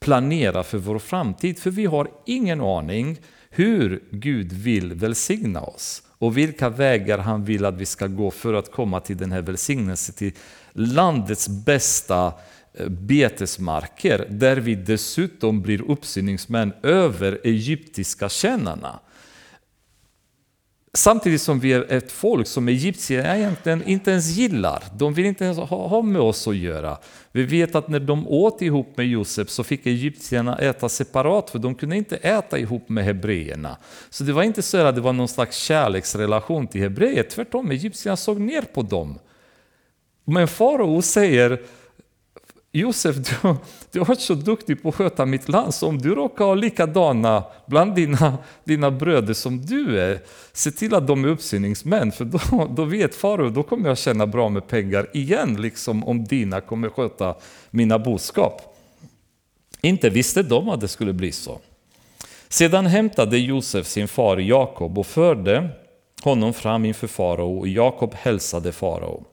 [0.00, 3.18] planera för vår framtid, för vi har ingen aning
[3.50, 8.54] hur Gud vill välsigna oss och vilka vägar han vill att vi ska gå för
[8.54, 10.32] att komma till den här välsignelsen, till
[10.72, 12.32] landets bästa
[12.74, 19.00] eh, betesmarker, där vi dessutom blir uppsyningsmän över egyptiska tjänarna.
[20.96, 24.82] Samtidigt som vi är ett folk som egyptierna egentligen inte ens gillar.
[24.98, 26.98] De vill inte ens ha med oss att göra.
[27.32, 31.58] Vi vet att när de åt ihop med Josef så fick egyptierna äta separat för
[31.58, 33.76] de kunde inte äta ihop med hebreerna.
[34.10, 38.16] Så det var inte så att det var någon slags kärleksrelation till hebreer, tvärtom, egyptierna
[38.16, 39.18] såg ner på dem.
[40.24, 41.60] Men farao säger
[42.76, 43.54] Josef, du,
[43.90, 46.54] du har varit så duktig på att sköta mitt land, så om du råkar ha
[46.54, 50.20] likadana bland dina, dina bröder som du är,
[50.52, 54.26] se till att de är uppsyningsmän, för då, då vet farao, då kommer jag tjäna
[54.26, 57.34] bra med pengar igen, liksom om dina kommer sköta
[57.70, 58.76] mina boskap.
[59.80, 61.60] Inte visste de att det skulle bli så.
[62.48, 65.68] Sedan hämtade Josef sin far Jakob och förde
[66.22, 69.24] honom fram inför farao, och Jakob hälsade farao.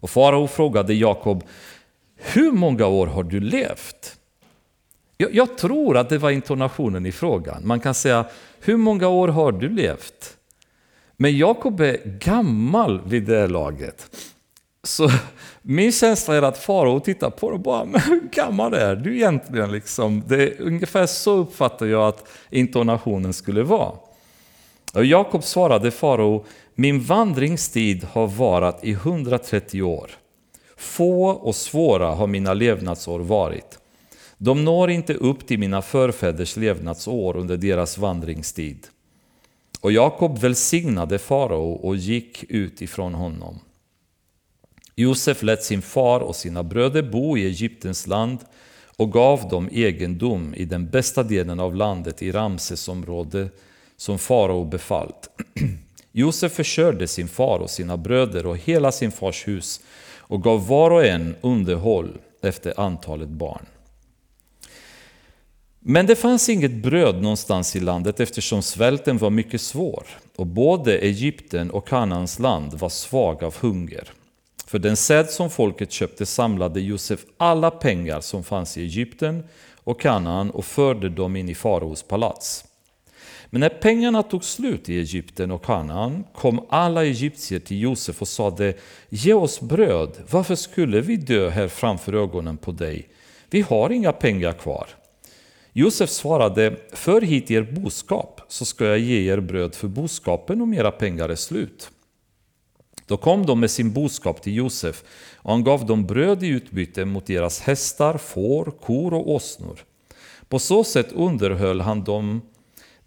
[0.00, 1.44] Och farao frågade Jakob,
[2.22, 4.16] hur många år har du levt?
[5.16, 7.66] Jag, jag, tror att det var intonationen i frågan.
[7.66, 8.24] Man kan säga,
[8.60, 10.36] hur många år har du levt?
[11.16, 14.16] Men Jakob är gammal vid det laget.
[14.82, 15.10] Så
[15.62, 19.16] min känsla är att farao tittar på det och bara, men hur gammal är du
[19.16, 19.72] egentligen?
[19.72, 23.92] Liksom, det är ungefär så uppfattar jag att intonationen skulle vara.
[24.94, 26.44] Och Jakob svarade farao,
[26.74, 30.10] min vandringstid har varat i 130 år.
[30.80, 33.78] Få och svåra har mina levnadsår varit.
[34.38, 38.86] De når inte upp till mina förfäders levnadsår under deras vandringstid.
[39.80, 43.58] Och Jakob välsignade farao och gick ut ifrån honom.
[44.94, 48.38] Josef lät sin far och sina bröder bo i Egyptens land
[48.96, 53.48] och gav dem egendom i den bästa delen av landet i Ramses område
[53.96, 55.30] som farao befallt.
[56.12, 59.80] Josef försörjde sin far och sina bröder och hela sin fars hus
[60.30, 63.66] och gav var och en underhåll efter antalet barn.
[65.80, 70.06] Men det fanns inget bröd någonstans i landet eftersom svälten var mycket svår
[70.36, 74.12] och både Egypten och Kanaans land var svaga av hunger.
[74.66, 79.44] För den säd som folket köpte samlade Josef alla pengar som fanns i Egypten
[79.84, 82.64] och Kanaan och förde dem in i faraos palats.
[83.50, 88.28] Men när pengarna tog slut i Egypten och Kanaan kom alla egyptier till Josef och
[88.28, 88.74] sade
[89.08, 93.08] Ge oss bröd, varför skulle vi dö här framför ögonen på dig?
[93.50, 94.86] Vi har inga pengar kvar.
[95.72, 100.74] Josef svarade För hit er boskap så ska jag ge er bröd för boskapen om
[100.74, 101.90] era pengar är slut.
[103.06, 105.04] Då kom de med sin boskap till Josef
[105.36, 109.80] och han gav dem bröd i utbyte mot deras hästar, får, kor och åsnor.
[110.48, 112.42] På så sätt underhöll han dem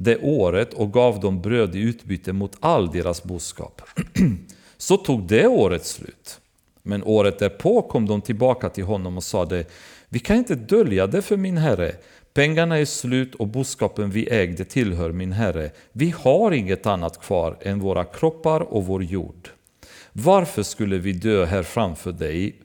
[0.03, 3.81] det året och gav dem bröd i utbyte mot all deras boskap.
[4.77, 6.39] Så tog det året slut.
[6.83, 9.65] Men året därpå kom de tillbaka till honom och sade
[10.09, 11.95] Vi kan inte dölja det för min herre.
[12.33, 15.71] Pengarna är slut och boskapen vi ägde tillhör min herre.
[15.91, 19.49] Vi har inget annat kvar än våra kroppar och vår jord.
[20.11, 22.55] Varför skulle vi dö här framför dig,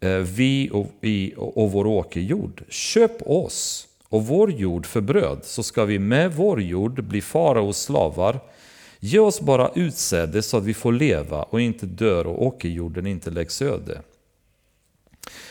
[0.00, 2.62] eh, vi och, vi och vår åkerjord?
[2.68, 7.82] Köp oss och vår jord för bröd, så ska vi med vår jord bli faraos
[7.82, 8.40] slavar.
[9.00, 13.30] Ge oss bara utsäde så att vi får leva och inte dör och åkerjorden inte
[13.30, 14.00] läggs öde.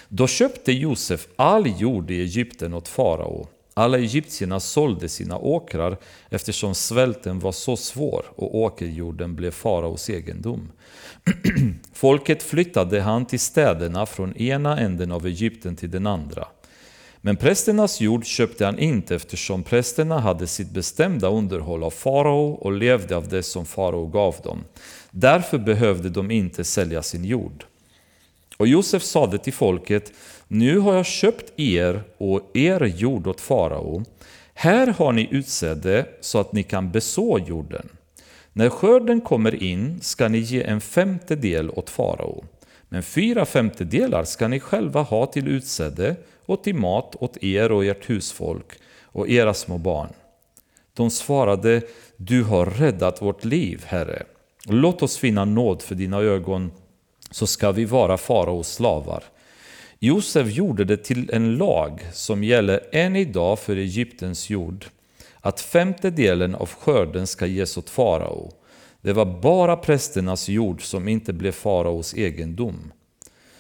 [0.10, 3.48] Då köpte Josef all jord i Egypten åt farao.
[3.74, 5.98] Alla egyptierna sålde sina åkrar
[6.30, 10.72] eftersom svälten var så svår och åkerjorden blev faraos egendom.
[11.94, 16.48] Folket flyttade han till städerna från ena änden av Egypten till den andra.
[17.26, 22.72] Men prästernas jord köpte han inte eftersom prästerna hade sitt bestämda underhåll av farao och
[22.72, 24.64] levde av det som farao gav dem.
[25.12, 27.66] Därför behövde de inte sälja sin jord.
[28.58, 30.12] Och Josef sade till folket,
[30.48, 34.04] nu har jag köpt er och er jord åt farao.
[34.54, 37.90] Här har ni utsäde så att ni kan beså jorden.
[38.54, 42.46] När skörden kommer in ska ni ge en femtedel åt farao.
[42.90, 46.16] Men fyra femtedelar ska ni själva ha till utsäde
[46.46, 50.14] och till mat åt er och ert husfolk och era små barn.
[50.94, 51.82] De svarade,
[52.18, 54.24] du har räddat vårt liv, Herre.
[54.66, 56.72] Låt oss finna nåd för dina ögon,
[57.32, 59.24] så ska vi vara faraos slavar.
[60.00, 64.86] Josef gjorde det till en lag som gäller än idag för Egyptens jord,
[65.42, 68.52] att femtedelen av skörden ska ges åt farao.
[69.02, 72.92] Det var bara prästernas jord som inte blev faraos egendom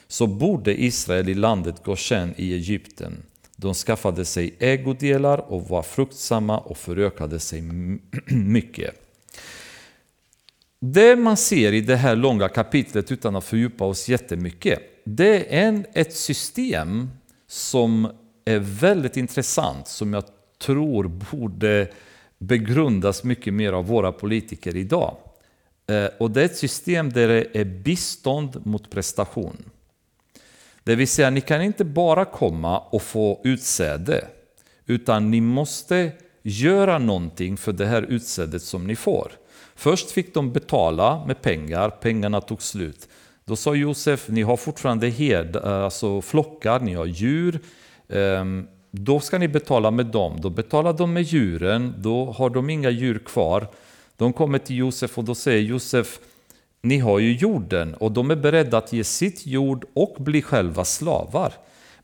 [0.07, 3.23] så bodde Israel i landet Goshen i Egypten.
[3.55, 7.61] De skaffade sig ägodelar och var fruktsamma och förökade sig
[8.27, 9.01] mycket.
[10.79, 15.67] Det man ser i det här långa kapitlet, utan att fördjupa oss jättemycket, det är
[15.67, 17.09] en, ett system
[17.47, 18.11] som
[18.45, 20.23] är väldigt intressant, som jag
[20.61, 21.87] tror borde
[22.37, 25.17] begrundas mycket mer av våra politiker idag.
[25.87, 29.69] Eh, och det är ett system där det är bistånd mot prestation.
[30.85, 34.27] Det vill säga, ni kan inte bara komma och få utsäde,
[34.85, 36.11] utan ni måste
[36.41, 39.31] göra någonting för det här utsädet som ni får.
[39.75, 43.09] Först fick de betala med pengar, pengarna tog slut.
[43.45, 47.59] Då sa Josef, ni har fortfarande hed, alltså flockar, ni har djur.
[48.09, 50.41] Ehm, då ska ni betala med dem.
[50.41, 53.67] Då betalar de med djuren, då har de inga djur kvar.
[54.17, 56.19] De kommer till Josef och då säger Josef,
[56.85, 60.85] ni har ju jorden och de är beredda att ge sitt jord och bli själva
[60.85, 61.53] slavar.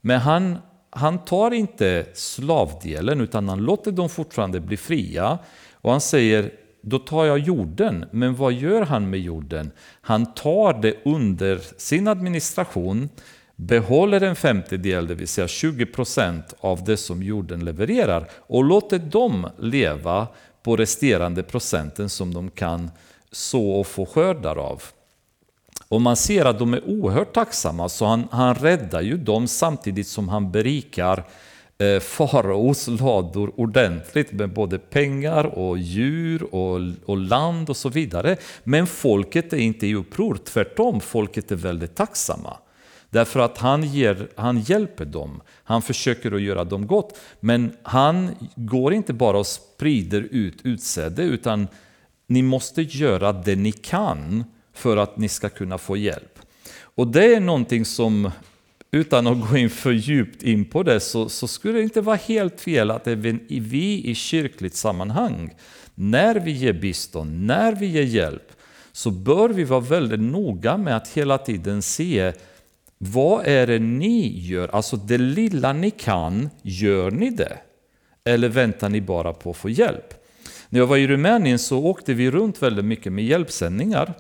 [0.01, 0.57] Men han,
[0.89, 5.39] han tar inte slavdelen utan han låter dem fortfarande bli fria.
[5.73, 6.51] Och han säger,
[6.81, 8.05] då tar jag jorden.
[8.11, 9.71] Men vad gör han med jorden?
[10.01, 13.09] Han tar det under sin administration,
[13.55, 18.99] behåller en femtedel, det vill säga 20 procent av det som jorden levererar och låter
[18.99, 20.27] dem leva
[20.63, 22.91] på resterande procenten som de kan
[23.31, 24.83] så och få skördar av.
[25.87, 30.07] Och man ser att de är oerhört tacksamma, så han, han räddar ju dem samtidigt
[30.07, 31.23] som han berikar
[31.77, 38.37] eh, faraos lador ordentligt med både pengar och djur och, och land och så vidare.
[38.63, 42.57] Men folket är inte i uppror, tvärtom, folket är väldigt tacksamma.
[43.09, 47.19] Därför att han, ger, han hjälper dem, han försöker att göra dem gott.
[47.39, 51.67] Men han går inte bara och sprider ut utsäde, utan
[52.31, 56.39] ni måste göra det ni kan för att ni ska kunna få hjälp.
[56.73, 58.31] Och det är någonting som,
[58.91, 62.15] utan att gå in för djupt in på det, så, så skulle det inte vara
[62.15, 65.53] helt fel att även vi i kyrkligt sammanhang,
[65.95, 68.51] när vi ger bistånd, när vi ger hjälp,
[68.91, 72.33] så bör vi vara väldigt noga med att hela tiden se
[72.97, 74.67] vad är det ni gör?
[74.67, 77.57] Alltså det lilla ni kan, gör ni det?
[78.23, 80.20] Eller väntar ni bara på att få hjälp?
[80.73, 84.13] När jag var i Rumänien så åkte vi runt väldigt mycket med hjälpsändningar.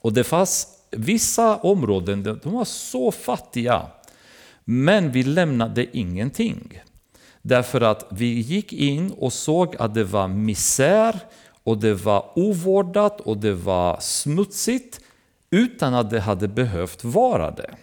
[0.00, 3.86] Och det fanns vissa områden, de var så fattiga.
[4.64, 6.80] Men vi lämnade ingenting.
[7.42, 11.18] Därför att vi gick in och såg att det var misär
[11.64, 15.00] och det var ovårdat och det var smutsigt
[15.50, 17.74] utan att det hade behövt vara det.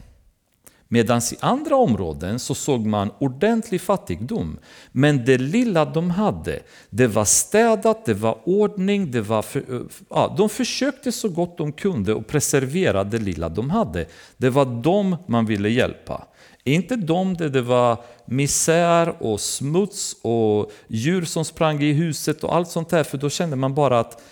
[0.93, 4.59] Medan i andra områden så såg man ordentlig fattigdom.
[4.91, 9.81] Men det lilla de hade, det var städat, det var ordning, det var för, eh,
[10.09, 14.05] ja, de försökte så gott de kunde att preservera det lilla de hade.
[14.37, 16.27] Det var dem man ville hjälpa.
[16.63, 22.55] Inte de där det var misär och smuts och djur som sprang i huset och
[22.55, 24.23] allt sånt där, för då kände man bara att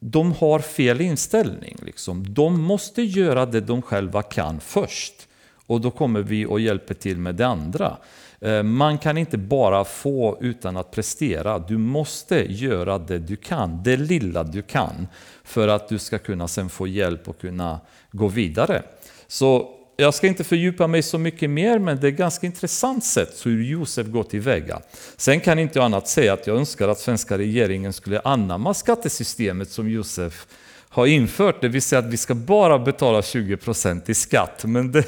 [0.00, 1.76] de har fel inställning.
[1.82, 2.34] Liksom.
[2.34, 5.28] De måste göra det de själva kan först.
[5.66, 7.96] Och då kommer vi och hjälper till med det andra.
[8.40, 11.58] Eh, man kan inte bara få utan att prestera.
[11.58, 15.06] Du måste göra det du kan, det lilla du kan,
[15.44, 18.82] för att du ska kunna sen få hjälp och kunna gå vidare.
[19.26, 23.04] Så jag ska inte fördjupa mig så mycket mer, men det är ett ganska intressant
[23.04, 24.80] sätt hur Josef går tillväga.
[25.16, 29.70] Sen kan inte jag annat säga att jag önskar att svenska regeringen skulle anamma skattesystemet
[29.70, 30.46] som Josef
[30.92, 34.64] har infört, det vill säga att vi ska bara betala 20% i skatt.
[34.64, 35.06] Men det,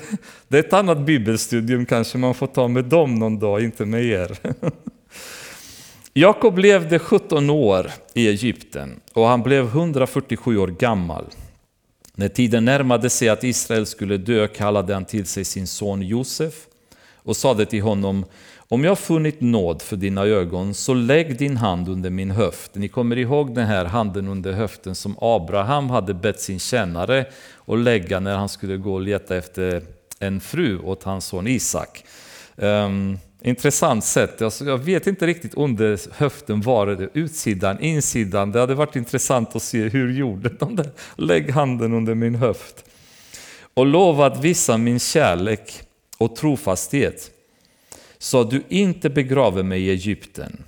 [0.49, 4.05] det, är ett annat bibelstudium, kanske man får ta med dem någon dag, inte med
[4.05, 4.39] er.
[6.15, 11.25] Jakob levde 17 år i Egypten och han blev 147 år gammal.
[12.15, 16.55] När tiden närmade sig att Israel skulle dö kallade han till sig sin son Josef
[17.15, 18.25] och sade till honom
[18.69, 22.75] om jag funnit nåd för dina ögon, så lägg din hand under min höft.
[22.75, 27.27] Ni kommer ihåg den här handen under höften som Abraham hade bett sin tjänare
[27.67, 29.83] att lägga när han skulle gå och leta efter
[30.19, 32.05] en fru åt hans son Isak.
[32.57, 34.43] Um, intressant sätt.
[34.43, 38.53] Alltså, jag vet inte riktigt under höften var det utsidan, insidan.
[38.53, 40.91] Det hade varit intressant att se hur gjorde de det.
[41.17, 42.85] Lägg handen under min höft.
[43.75, 45.83] Och lova att visa min kärlek
[46.19, 47.31] och trofasthet
[48.25, 50.63] så att du inte begraver mig i Egypten.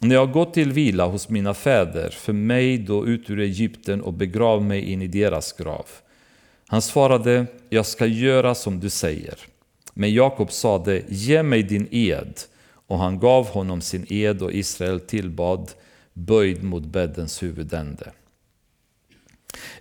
[0.00, 4.12] När jag gått till vila hos mina fäder, för mig då ut ur Egypten och
[4.12, 5.86] begrav mig in i deras grav.
[6.66, 9.34] Han svarade, jag ska göra som du säger.
[9.94, 12.40] Men Jakob sade, ge mig din ed.
[12.86, 15.70] Och han gav honom sin ed och Israel tillbad,
[16.12, 18.12] böjd mot bäddens huvudände.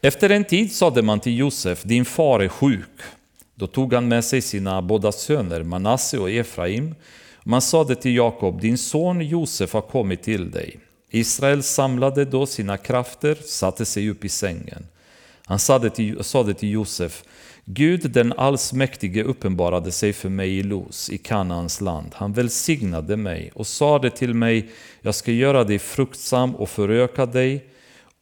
[0.02, 3.02] Efter en tid sade man till Josef, din far är sjuk.
[3.60, 6.96] Då tog han med sig sina båda söner, Manasse och Efraim.
[7.44, 10.80] Man sade till Jakob, din son Josef har kommit till dig.
[11.10, 14.88] Israel samlade då sina krafter, satte sig upp i sängen.
[15.46, 17.24] Han sade till, sade till Josef,
[17.66, 22.12] Gud den allsmäktige uppenbarade sig för mig i Los, i Kanaans land.
[22.14, 24.70] Han välsignade mig och sade till mig,
[25.02, 27.66] jag ska göra dig fruktsam och föröka dig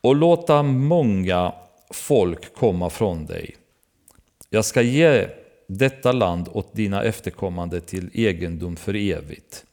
[0.01, 1.53] och låta många
[1.91, 3.56] folk komma från dig.
[4.49, 5.27] Jag ska ge
[5.67, 9.65] detta land åt dina efterkommande till egendom för evigt.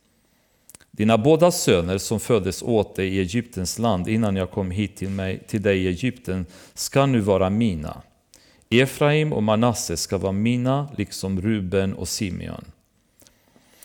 [0.90, 5.08] Dina båda söner som föddes åt dig i Egyptens land innan jag kom hit till,
[5.08, 8.02] mig, till dig i Egypten ska nu vara mina.
[8.70, 12.64] Efraim och Manasse ska vara mina, liksom Ruben och Simeon.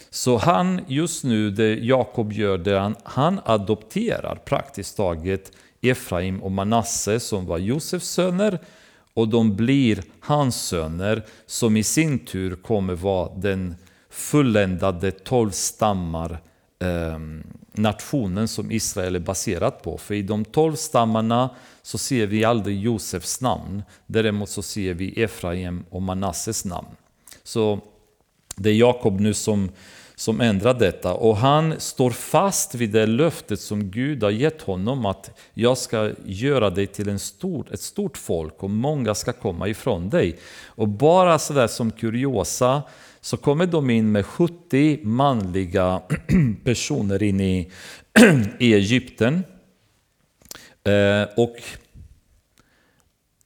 [0.09, 6.51] Så han, just nu, det Jakob gör, det han, han adopterar praktiskt taget Efraim och
[6.51, 8.59] Manasse som var Josefs söner
[9.14, 13.76] och de blir hans söner som i sin tur kommer vara den
[14.10, 16.41] fulländade tolv stammar
[16.80, 17.20] eh,
[17.72, 19.97] nationen som Israel är baserat på.
[19.97, 21.49] För i de tolv stammarna
[21.82, 23.84] så ser vi aldrig Josefs namn.
[24.05, 26.88] Däremot så ser vi Efraim och Manasses namn.
[27.43, 27.80] Så
[28.55, 29.70] det är Jakob nu som,
[30.20, 31.13] som ändrar detta.
[31.13, 36.11] Och han står fast vid det löftet som Gud har gett honom att jag ska
[36.26, 40.38] göra dig till en stor, ett stort folk och många ska komma ifrån dig.
[40.65, 42.84] Och bara sådär som kuriosa
[43.22, 46.01] så kommer de in med 70 manliga
[46.63, 47.72] personer in i,
[48.59, 49.43] i Egypten.
[50.84, 51.55] Eh, och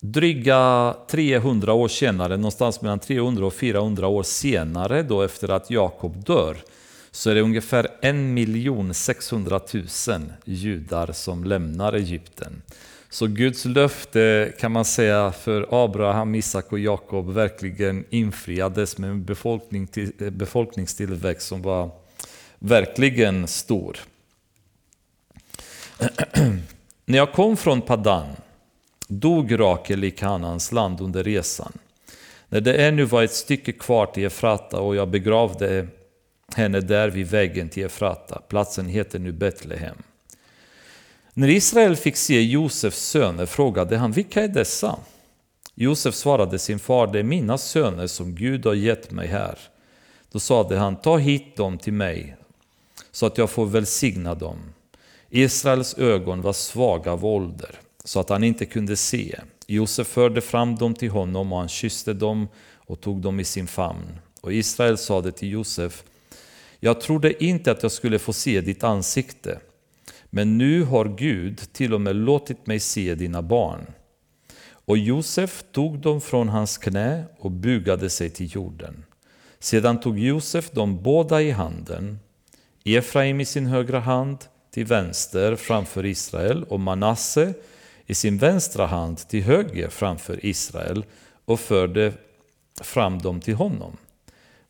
[0.03, 6.23] dryga 300 år senare, någonstans mellan 300 och 400 år senare, då efter att Jakob
[6.23, 6.57] dör,
[7.11, 9.83] så är det ungefär 1 600 000
[10.45, 12.61] judar som lämnar Egypten.
[13.09, 19.25] Så Guds löfte kan man säga för Abraham, Isak och Jakob verkligen infriades med en
[19.25, 21.89] befolkning till, eh, befolkningstillväxt som var
[22.59, 23.97] verkligen stor.
[27.05, 28.27] När jag kom från Padan
[29.07, 31.71] dog Rakel i Kanans land under resan.
[32.49, 35.87] När det ännu var ett stycke kvar till Efrata och jag begravde
[36.55, 38.41] henne där vid vägen till Efrata.
[38.47, 39.97] Platsen heter nu Betlehem.
[41.33, 44.99] När Israel fick se Josefs söner frågade han, vilka är dessa?
[45.75, 49.59] Josef svarade sin far, det är mina söner som Gud har gett mig här.
[50.31, 52.35] Då sade han, ta hit dem till mig
[53.11, 54.57] så att jag får välsigna dem.
[55.29, 59.39] Israels ögon var svaga av ålder så att han inte kunde se.
[59.67, 63.67] Josef förde fram dem till honom och han kysste dem och tog dem i sin
[63.67, 64.19] famn.
[64.41, 66.03] Och Israel sade till Josef,
[66.79, 69.59] jag trodde inte att jag skulle få se ditt ansikte,
[70.29, 73.85] men nu har Gud till och med låtit mig se dina barn.
[74.85, 79.05] Och Josef tog dem från hans knä och bugade sig till jorden.
[79.59, 82.19] Sedan tog Josef dem båda i handen,
[82.85, 84.37] Efraim i sin högra hand
[84.71, 87.53] till vänster framför Israel och Manasse
[88.07, 91.05] i sin vänstra hand till höger framför Israel
[91.45, 92.13] och förde
[92.81, 93.97] fram dem till honom.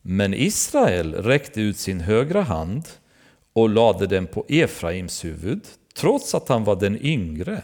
[0.02, 2.88] Men Israel räckte ut sin högra hand
[3.52, 5.60] och lade den på Efraims huvud,
[5.96, 7.62] trots att han var den yngre,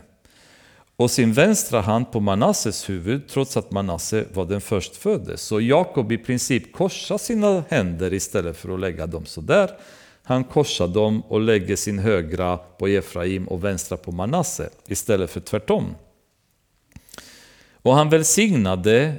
[0.96, 5.36] och sin vänstra hand på Manasses huvud, trots att Manasse var den förstfödde.
[5.36, 9.70] Så Jakob i princip korsar sina händer istället för att lägga dem så där.
[10.31, 15.41] Han korsar dem och lägger sin högra på Efraim och vänstra på Manasse istället för
[15.41, 15.95] tvärtom.
[17.72, 19.14] Och han välsignade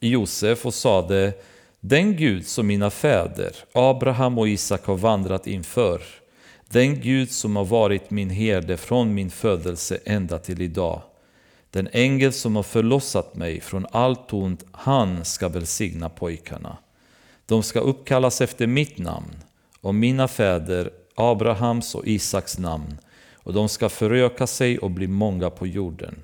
[0.00, 1.32] Josef och sade
[1.80, 6.02] Den Gud som mina fäder, Abraham och Isak har vandrat inför,
[6.68, 11.02] den Gud som har varit min herde från min födelse ända till idag,
[11.70, 16.76] den ängel som har förlossat mig från allt ont, han ska välsigna pojkarna.
[17.46, 19.34] De ska uppkallas efter mitt namn
[19.80, 22.98] och mina fäder Abrahams och Isaks namn
[23.34, 26.22] och de ska föröka sig och bli många på jorden.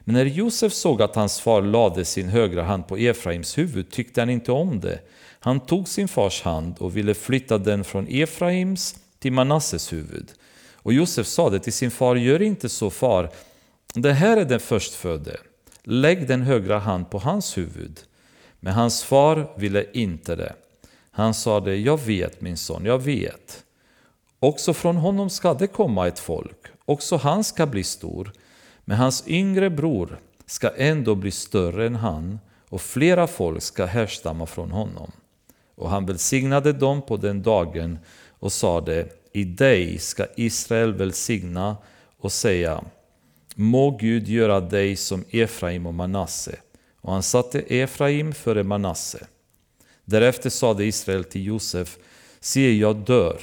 [0.00, 4.20] Men när Josef såg att hans far lade sin högra hand på Efraims huvud tyckte
[4.20, 5.00] han inte om det.
[5.40, 10.32] Han tog sin fars hand och ville flytta den från Efraims till Manasses huvud.
[10.74, 13.30] Och Josef sade till sin far, gör inte så far,
[13.94, 15.36] det här är den förstfödde.
[15.82, 18.00] Lägg den högra hand på hans huvud.
[18.60, 20.54] Men hans far ville inte det.
[21.18, 23.64] Han sade, jag vet min son, jag vet.
[24.38, 28.32] Också från honom ska det komma ett folk, också han ska bli stor.
[28.84, 32.38] Men hans yngre bror ska ändå bli större än han
[32.68, 35.12] och flera folk ska härstamma från honom.
[35.74, 37.98] Och han välsignade dem på den dagen
[38.38, 41.76] och sade, i dig ska Israel välsigna
[42.18, 42.84] och säga,
[43.54, 46.56] må Gud göra dig som Efraim och Manasse.
[47.00, 49.26] Och han satte Efraim före Manasse.
[50.08, 51.98] Därefter sade Israel till Josef,
[52.40, 53.40] se jag dör,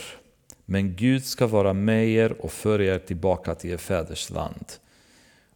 [0.65, 4.65] men Gud ska vara med er och föra er tillbaka till er fäders land.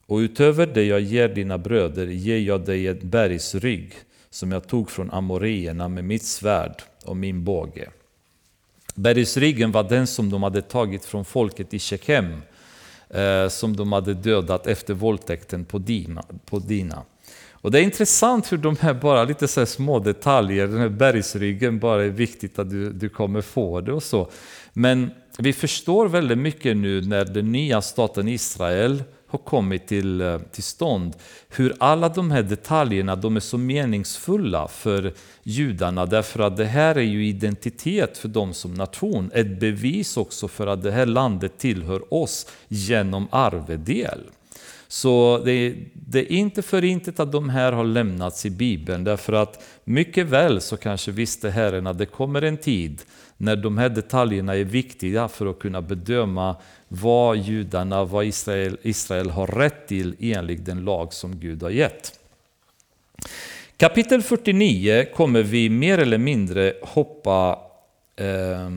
[0.05, 3.93] Och utöver det jag ger dina bröder ger jag dig ett bergsrygg
[4.29, 7.89] som jag tog från amoreerna med mitt svärd och min båge.
[8.95, 12.41] Bergsryggen var den som de hade tagit från folket i Shechem,
[13.09, 16.23] eh, som de hade dödat efter våldtäkten på Dina.
[16.45, 17.03] På Dina.
[17.61, 21.79] Och det är intressant hur de här bara lite så små detaljer, den här bergsryggen,
[21.79, 24.29] bara är viktigt att du, du kommer få det och så.
[24.73, 30.39] Men vi förstår väldigt mycket nu när den nya staten Israel har kommit till, eh,
[30.39, 31.13] till stånd,
[31.49, 36.95] hur alla de här detaljerna de är så meningsfulla för judarna, därför att det här
[36.95, 41.57] är ju identitet för dem som nation, ett bevis också för att det här landet
[41.57, 44.19] tillhör oss genom arvedel.
[44.91, 49.33] Så det, det, är inte för intet att de här har lämnats i Bibeln, därför
[49.33, 53.01] att mycket väl så kanske visste Herren att det kommer en tid
[53.37, 56.55] när de här detaljerna är viktiga för att kunna bedöma
[56.87, 62.19] vad judarna, vad Israel, Israel har rätt till enligt den lag som Gud har gett.
[63.77, 67.59] Kapitel 49 kommer vi mer eller mindre hoppa
[68.15, 68.69] eh,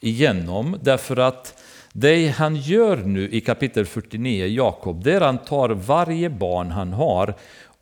[0.00, 1.62] igenom därför att
[1.92, 6.70] det han gör nu i kapitel 49, Jakob, det är att han tar varje barn
[6.70, 7.34] han har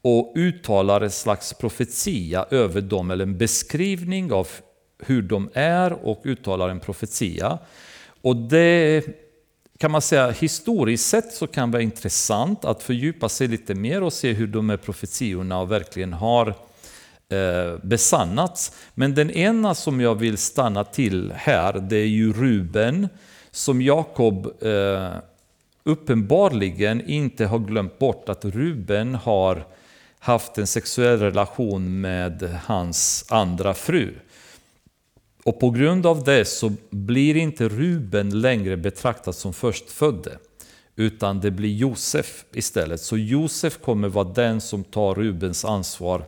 [0.02, 4.48] och uttalar en slags profetia över dem, eller en beskrivning av
[4.98, 7.58] hur de är och uttalar en profetia.
[8.22, 9.04] Och det
[9.78, 14.02] kan man säga historiskt sett så kan det vara intressant att fördjupa sig lite mer
[14.02, 16.48] och se hur de här profetiorna verkligen har
[17.28, 18.72] eh, besannats.
[18.94, 23.08] Men den ena som jag vill stanna till här, det är ju Ruben,
[23.58, 25.16] som Jakob eh,
[25.84, 29.66] uppenbarligen inte har glömt bort att Ruben har
[30.18, 34.14] haft en sexuell relation med hans andra fru.
[35.44, 40.38] Och på grund av det så blir inte Ruben längre betraktad som förstfödde,
[40.96, 43.00] utan det blir Josef istället.
[43.00, 46.24] Så Josef kommer vara den som tar Rubens ansvar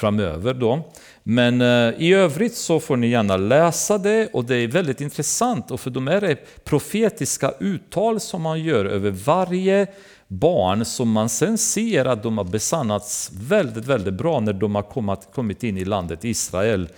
[0.00, 0.54] framöver.
[0.54, 0.92] Då.
[1.22, 5.70] Men eh, i övrigt så får ni gärna läsa det och det är väldigt intressant
[5.70, 9.86] och för de är det profetiska uttal som man gör över varje
[10.28, 15.32] barn som man sen ser att de har besannats väldigt, väldigt bra när de har
[15.32, 16.88] kommit in i landet Israel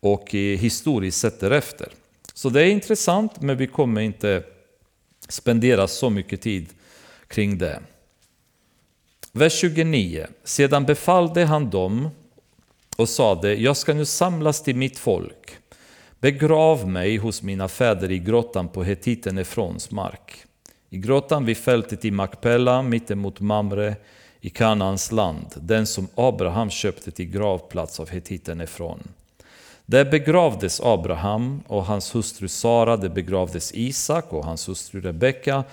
[0.00, 1.88] och historiskt sett därefter.
[2.34, 4.42] Så det är intressant men vi kommer inte
[5.28, 6.68] spendera så mycket tid
[7.28, 7.80] kring det.
[9.32, 10.26] Vers 29.
[10.44, 12.10] Sedan befallde han dem
[12.96, 15.58] och sade, jag ska nu samlas till mitt folk.
[16.20, 20.44] Begrav mig hos mina fäder i grottan på hetiten Efrons mark.
[20.90, 23.96] I grottan vid fältet i Makpella, mittemot Mamre,
[24.40, 29.08] i Kanans land, den som Abraham köpte till gravplats av hetiten Efron.
[29.86, 35.64] Där begravdes Abraham och hans hustru Sara, där begravdes Isak och hans hustru Rebecka,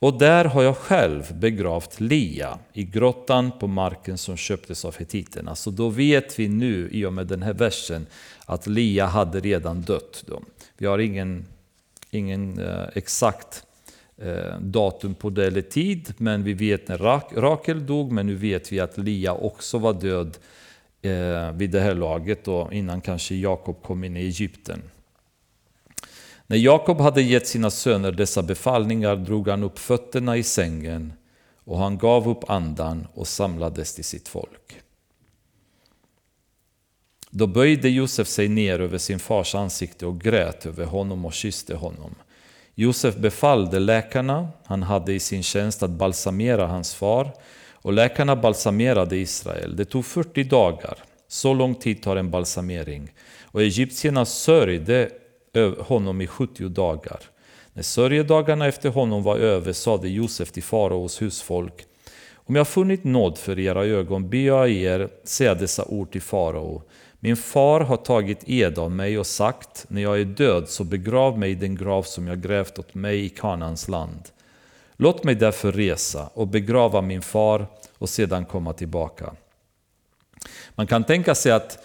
[0.00, 5.54] och där har jag själv begravt Lia i grottan på marken som köptes av hetiterna.
[5.54, 8.06] Så då vet vi nu i och med den här versen
[8.46, 10.24] att Lia hade redan dött.
[10.26, 10.42] Då.
[10.76, 11.44] Vi har ingen,
[12.10, 13.66] ingen eh, exakt
[14.16, 16.98] eh, datum på det eller tid, men vi vet när
[17.34, 20.38] Rakel dog, men nu vet vi att Lia också var död
[21.02, 24.82] eh, vid det här laget, då, innan kanske Jakob kom in i Egypten.
[26.50, 31.12] När Jakob hade gett sina söner dessa befallningar drog han upp fötterna i sängen
[31.64, 34.80] och han gav upp andan och samlades till sitt folk.
[37.30, 41.74] Då böjde Josef sig ner över sin fars ansikte och grät över honom och kysste
[41.76, 42.14] honom.
[42.74, 47.32] Josef befallde läkarna han hade i sin tjänst att balsamera hans far
[47.72, 49.76] och läkarna balsamerade Israel.
[49.76, 50.98] Det tog 40 dagar.
[51.28, 53.12] Så lång tid tar en balsamering.
[53.44, 55.10] Och egyptierna sörjde
[55.78, 57.20] honom i 70 dagar.
[57.72, 61.86] När sörjedagarna efter honom var över sade Josef till faraos husfolk
[62.34, 66.82] Om jag funnit nåd för era ögon ber jag er säga dessa ord till farao.
[67.20, 71.38] Min far har tagit ed av mig och sagt när jag är död så begrav
[71.38, 74.20] mig i den grav som jag grävt åt mig i Kanans land.
[74.96, 77.66] Låt mig därför resa och begrava min far
[77.98, 79.32] och sedan komma tillbaka.
[80.74, 81.78] Man kan tänka sig att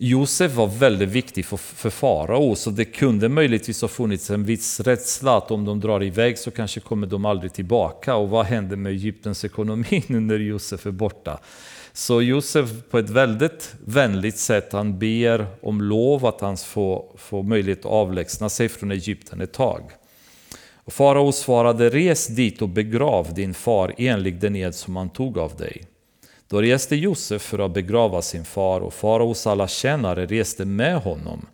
[0.00, 4.80] Josef var väldigt viktig för, för farao, så det kunde möjligtvis ha funnits en viss
[4.80, 8.16] rädsla att om de drar iväg så kanske kommer de aldrig tillbaka.
[8.16, 11.38] Och vad händer med Egyptens ekonomi nu när Josef är borta?
[11.92, 17.42] Så Josef på ett väldigt vänligt sätt, han ber om lov att han får, får
[17.42, 19.82] möjlighet att avlägsna sig från Egypten ett tag.
[20.74, 25.38] Och farao svarade, res dit och begrav din far enligt den ed som han tog
[25.38, 25.84] av dig.
[26.48, 31.46] Då reste Josef för att begrava sin far och faraos alla tjänare reste med honom.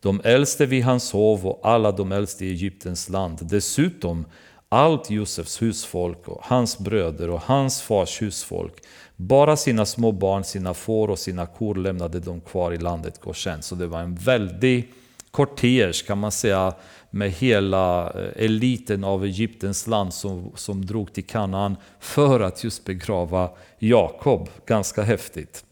[0.00, 3.38] De äldste vid hans hov och alla de äldste i Egyptens land.
[3.42, 4.24] Dessutom
[4.68, 8.74] allt Josefs husfolk och hans bröder och hans fars husfolk.
[9.16, 13.62] Bara sina små barn, sina får och sina kor lämnade de kvar i landet Goshen.
[13.62, 14.92] Så det var en väldig
[15.30, 16.74] kortege kan man säga
[17.10, 22.84] med hela eh, eliten av Egyptens land som, som drog till Kanaan för att just
[22.84, 24.48] begrava Jakob.
[24.66, 25.64] Ganska häftigt.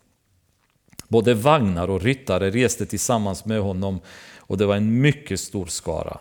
[1.09, 4.01] Både vagnar och ryttare reste tillsammans med honom
[4.37, 6.19] och det var en mycket stor skara.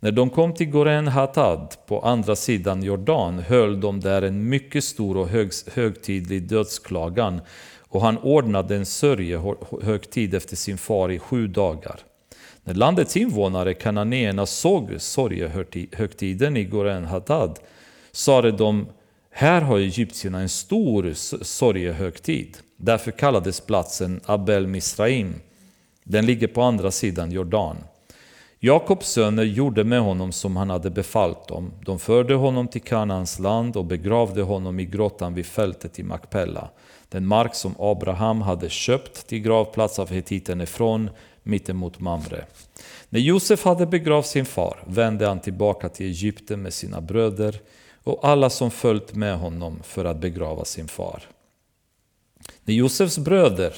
[0.00, 4.84] När de kom till Goren Hatad på andra sidan Jordan höll de där en mycket
[4.84, 7.40] stor och hög, högtidlig dödsklagan
[7.88, 12.00] och han ordnade en sörjehögtid efter sin far i sju dagar.
[12.66, 17.58] När landets invånare, kananéerna, såg sorgehögtiden i Goren Hadad
[18.12, 18.86] sade de
[19.30, 21.12] här har egyptierna en stor
[21.44, 22.56] sorgehögtid.
[22.76, 25.34] Därför kallades platsen Abel Misraim.
[26.04, 27.76] Den ligger på andra sidan Jordan.
[28.58, 31.72] Jakobs söner gjorde med honom som han hade befallt dem.
[31.84, 36.70] De förde honom till Kanaans land och begravde honom i grottan vid fältet i Makpella,
[37.08, 41.10] den mark som Abraham hade köpt till gravplats av hetiten ifrån
[41.46, 42.44] mittemot Mamre.
[43.08, 47.60] När Josef hade begravt sin far vände han tillbaka till Egypten med sina bröder
[48.04, 51.22] och alla som följt med honom för att begrava sin far.
[52.64, 53.72] När Josefs bröder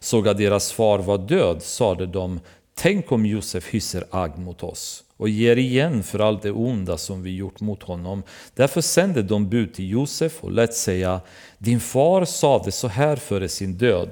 [0.00, 2.40] såg att deras far var död sade de
[2.74, 7.22] Tänk om Josef hyser agg mot oss och ger igen för allt det onda som
[7.22, 8.22] vi gjort mot honom.
[8.54, 11.20] Därför sände de bud till Josef och lät säga
[11.58, 14.10] Din far sade så här före sin död.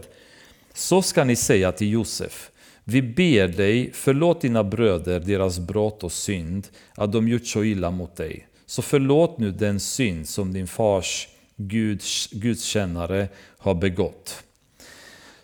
[0.74, 2.50] Så ska ni säga till Josef.
[2.89, 7.91] Vi ber dig, förlåt dina bröder deras brott och synd, att de gjort så illa
[7.91, 8.47] mot dig.
[8.66, 13.28] Så förlåt nu den synd som din fars Guds, gudstjänare
[13.59, 14.43] har begått.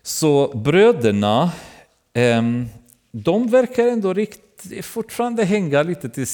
[0.03, 1.53] Så bröderna,
[2.13, 2.67] ehm,
[3.13, 4.41] de verkar ändå rikt,
[4.83, 6.27] fortfarande hänga lite till,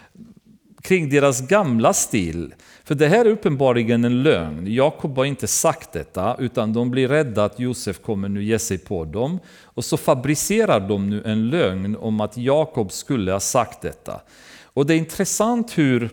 [0.82, 2.54] kring deras gamla stil.
[2.86, 4.66] För det här är uppenbarligen en lögn.
[4.66, 8.78] Jakob har inte sagt detta, utan de blir rädda att Josef kommer nu ge sig
[8.78, 9.38] på dem.
[9.62, 14.20] Och så fabricerar de nu en lögn om att Jakob skulle ha sagt detta.
[14.64, 16.10] Och det är intressant hur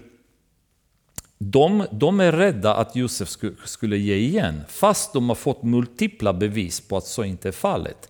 [1.37, 3.29] de, de är rädda att Josef
[3.65, 8.09] skulle ge igen, fast de har fått multipla bevis på att så inte är fallet.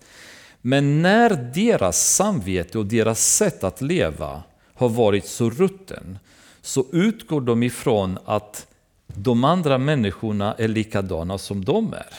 [0.60, 4.42] Men när deras samvete och deras sätt att leva
[4.74, 6.18] har varit så rutten,
[6.64, 8.66] så utgår de ifrån att
[9.06, 12.14] de andra människorna är likadana som de är.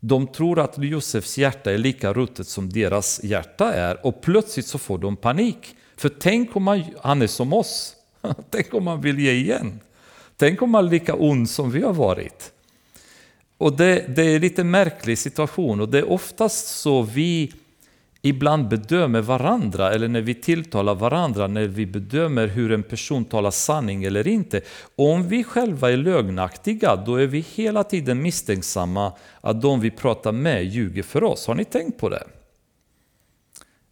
[0.00, 4.78] De tror att Josefs hjärta är lika ruttet som deras hjärta är och plötsligt så
[4.78, 5.76] får de panik.
[5.96, 7.96] För tänk om han, han är som oss.
[8.50, 9.80] Tänk om han vill ge igen.
[10.36, 12.52] Tänk om han är lika ond som vi har varit.
[13.58, 17.52] Och det, det är en lite märklig situation och det är oftast så vi
[18.22, 23.50] ibland bedömer varandra eller när vi tilltalar varandra, när vi bedömer hur en person talar
[23.50, 24.60] sanning eller inte.
[24.96, 30.32] Om vi själva är lögnaktiga, då är vi hela tiden misstänksamma att de vi pratar
[30.32, 31.46] med ljuger för oss.
[31.46, 32.24] Har ni tänkt på det?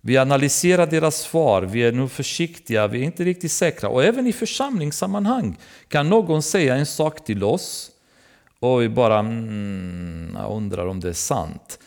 [0.01, 3.89] Vi analyserar deras svar, vi är nog försiktiga, vi är inte riktigt säkra.
[3.89, 5.59] Och även i församlingssammanhang
[5.89, 7.91] kan någon säga en sak till oss
[8.61, 11.79] och vi bara mm, undrar om det är sant.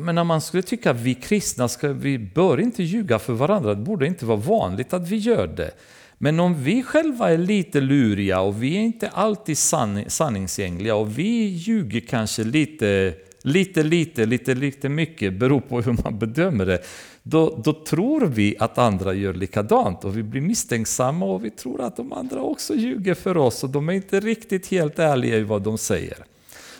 [0.00, 3.82] Men man skulle tycka att vi kristna ska, vi bör inte ljuga för varandra, det
[3.82, 5.70] borde inte vara vanligt att vi gör det.
[6.18, 11.18] Men om vi själva är lite luriga och vi är inte alltid sann, sanningsenliga och
[11.18, 16.78] vi ljuger kanske lite, lite, lite, lite, lite mycket, beror på hur man bedömer det,
[17.22, 21.80] då, då tror vi att andra gör likadant och vi blir misstänksamma och vi tror
[21.80, 25.42] att de andra också ljuger för oss och de är inte riktigt helt ärliga i
[25.42, 26.31] vad de säger.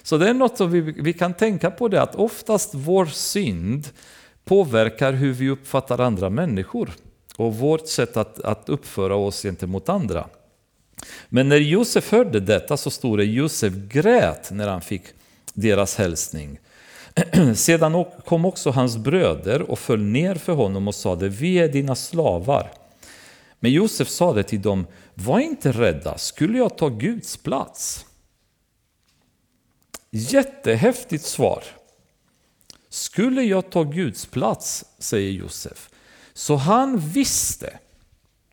[0.02, 3.88] Så det är något som vi, vi kan tänka på det att oftast vår synd
[4.44, 6.90] påverkar hur vi uppfattar andra människor
[7.36, 10.28] och vårt sätt att, att uppföra oss gentemot andra.
[11.28, 15.02] Men när Josef hörde detta så stod det Josef grät när han fick
[15.54, 16.58] deras hälsning.
[17.54, 21.94] Sedan kom också hans bröder och föll ner för honom och sade Vi är dina
[21.94, 22.70] slavar.
[23.60, 28.06] Men Josef sade till dem Var inte rädda, skulle jag ta Guds plats?
[30.14, 31.64] Jättehäftigt svar.
[32.88, 35.90] Skulle jag ta Guds plats, säger Josef.
[36.32, 37.78] Så han visste.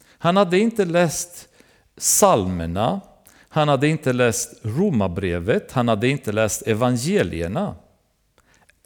[0.07, 1.49] Han hade inte läst
[1.97, 3.01] psalmerna,
[3.49, 7.75] han hade inte läst romabrevet, han hade inte läst evangelierna.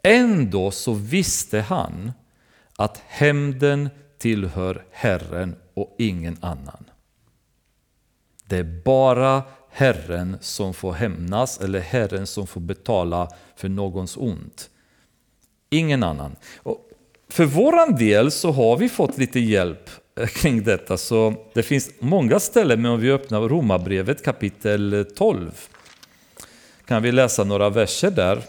[0.02, 2.12] Ändå så visste han
[2.76, 6.84] att hämnden tillhör Herren och ingen annan.
[8.46, 9.42] Det är bara
[9.76, 14.70] Herren som får hämnas eller Herren som får betala för någons ont.
[15.70, 16.36] Ingen annan.
[16.56, 16.90] Och
[17.28, 20.96] för vår del så har vi fått lite hjälp eh, kring detta.
[20.96, 25.50] Så det finns många ställen, men om vi öppnar Romarbrevet kapitel 12
[26.86, 28.42] kan vi läsa några verser där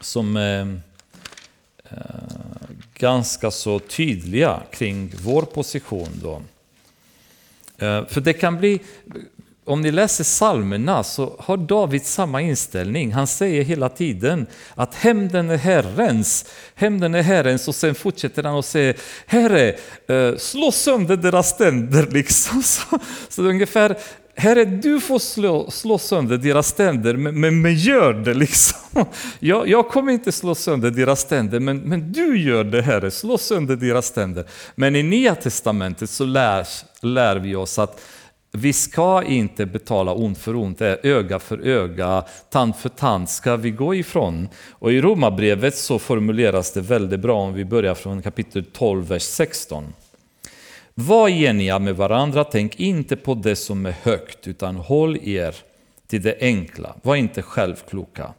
[0.00, 0.80] som är
[2.94, 6.08] ganska så tydliga kring vår position.
[6.22, 6.42] Då.
[7.78, 8.80] För det kan bli
[9.66, 13.12] om ni läser psalmerna så har David samma inställning.
[13.12, 16.44] Han säger hela tiden att hämnden är Herrens,
[16.74, 18.96] hämnden är Herrens och sen fortsätter han och säger
[19.26, 19.74] Herre,
[20.08, 22.06] eh, slå sönder deras tänder.
[22.10, 22.62] Liksom.
[22.62, 22.98] Så,
[23.28, 23.96] så ungefär,
[24.36, 29.04] Herre, du får slå, slå sönder deras tänder, men, men, men gör det liksom.
[29.38, 33.38] Jag, jag, kommer inte slå sönder deras tänder, men, men du gör det Herre, slå
[33.38, 34.44] sönder deras tänder.
[34.74, 36.66] Men i Nya Testamentet så lär,
[37.00, 38.00] lär vi oss att
[38.56, 43.70] vi ska inte betala ont för ont, öga för öga, tand för tand ska vi
[43.70, 44.48] gå ifrån.
[44.70, 49.22] Och i Romarbrevet så formuleras det väldigt bra om vi börjar från kapitel 12, vers
[49.22, 49.92] 16.
[50.94, 55.54] Var eniga med varandra, tänk inte på det som är högt, utan håll er
[56.06, 56.94] till det enkla.
[57.02, 58.34] Var inte självkloka.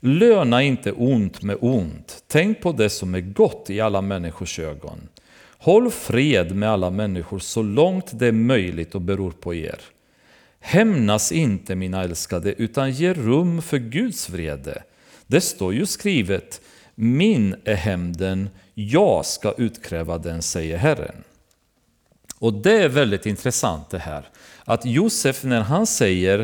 [0.00, 2.24] Löna inte ont med ont.
[2.28, 5.08] Tänk på det som är gott i alla människors ögon.
[5.62, 9.80] Håll fred med alla människor så långt det är möjligt och beror på er.
[10.60, 14.82] Hämnas inte mina älskade, utan ge rum för Guds vrede.
[15.26, 16.60] Det står ju skrivet,
[16.94, 21.24] min är hämnden, jag ska utkräva den, säger Herren.
[22.38, 24.28] Och det är väldigt intressant det här,
[24.64, 26.38] att Josef när han säger,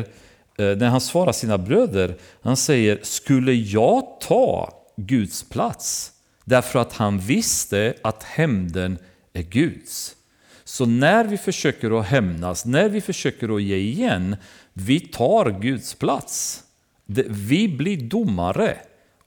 [0.57, 6.11] eh, när han svarar sina bröder, han säger, skulle jag ta Guds plats?
[6.45, 8.97] Därför att han visste att hämnden
[9.33, 10.15] är Guds.
[10.63, 14.35] Så när vi försöker att hämnas, när vi försöker att ge igen,
[14.73, 16.63] vi tar Guds plats.
[17.27, 18.77] Vi blir domare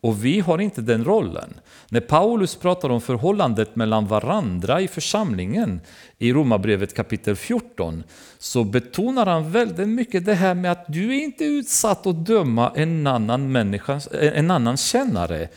[0.01, 1.55] och vi har inte den rollen.
[1.89, 5.81] När Paulus pratar om förhållandet mellan varandra i församlingen
[6.19, 8.05] i Romarbrevet kapitel 14
[8.39, 12.73] så betonar han väldigt mycket det här med att du är inte utsatt att döma
[12.75, 15.49] en annan, människa, en annan kännare.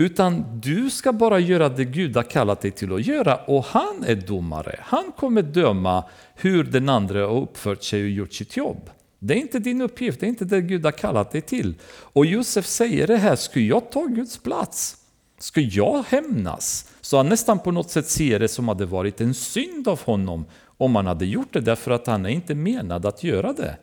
[0.00, 4.04] Utan du ska bara göra det Gud har kallat dig till att göra och han
[4.06, 4.80] är domare.
[4.82, 8.90] Han kommer döma hur den andra har uppfört sig och gjort sitt jobb.
[9.18, 11.74] Det är inte din uppgift, det är inte det Gud har kallat dig till.
[11.90, 14.96] Och Josef säger det här, ska jag ta Guds plats?
[15.38, 16.90] Ska jag hämnas?
[17.00, 20.00] Så han nästan på något sätt ser det som att det varit en synd av
[20.02, 23.76] honom om han hade gjort det därför att han är inte menad att göra det.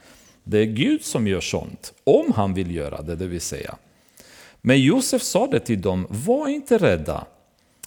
[0.44, 3.76] Det är Gud som gör sånt, om han vill göra det, det vill säga.
[4.68, 7.26] Men Josef sa det till dem, var inte rädda.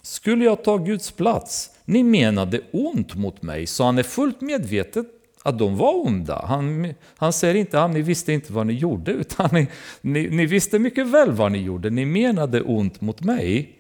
[0.03, 1.71] Skulle jag ta Guds plats?
[1.85, 5.05] Ni menade ont mot mig, så han är fullt medveten
[5.43, 6.45] att de var onda.
[6.47, 9.67] Han, han säger inte att ni visste inte vad ni gjorde, utan ni,
[10.01, 11.91] ni, ni visste mycket väl vad ni gjorde.
[11.91, 13.73] Ni menade ont mot mig.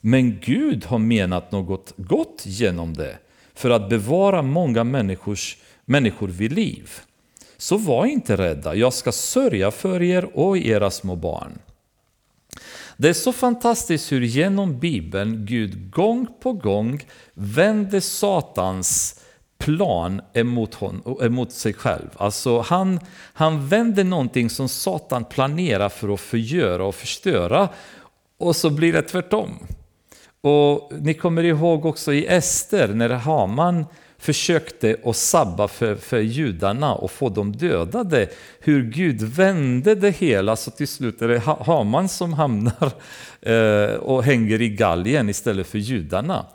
[0.00, 3.18] Men Gud har menat något gott genom det,
[3.54, 6.90] för att bevara många människors, människor vid liv.
[7.56, 11.58] Så var inte rädda, jag ska sörja för er och era små barn.
[13.00, 19.20] Det är så fantastiskt hur genom Bibeln Gud gång på gång vänder Satans
[19.58, 22.08] plan emot, hon, emot sig själv.
[22.16, 23.00] Alltså han,
[23.32, 27.68] han vänder någonting som Satan planerar för att förgöra och förstöra
[28.38, 29.58] och så blir det tvärtom.
[30.40, 33.86] Och Ni kommer ihåg också i Ester när Haman
[34.20, 38.28] försökte att sabba för, för judarna och få dem dödade.
[38.60, 42.92] Hur Gud vände det hela så till slut är det Haman som hamnar
[43.40, 46.46] eh, och hänger i galgen istället för judarna.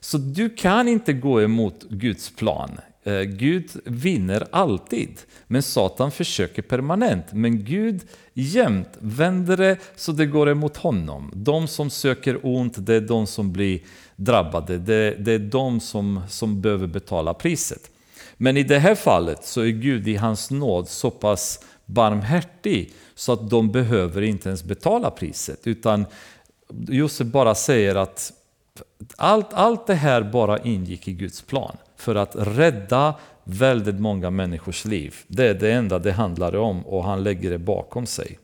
[0.00, 2.78] Så du kan inte gå emot Guds plan.
[3.04, 7.24] Eh, Gud vinner alltid, men Satan försöker permanent.
[7.32, 8.00] Men Gud
[8.34, 11.30] jämt vänder det så det går emot honom.
[11.34, 13.80] De som söker ont, det är de som blir
[14.16, 14.78] drabbade.
[14.78, 17.90] Det, det är de som, som behöver betala priset.
[18.36, 23.32] Men i det här fallet så är Gud i hans nåd så pass barmhärtig så
[23.32, 25.66] att de behöver inte ens betala priset.
[25.66, 26.06] Utan
[26.88, 28.32] Josef bara säger att
[29.16, 33.14] allt, allt det här bara ingick i Guds plan för att rädda
[33.44, 35.14] väldigt många människors liv.
[35.26, 38.38] Det är det enda det handlar om och han lägger det bakom sig.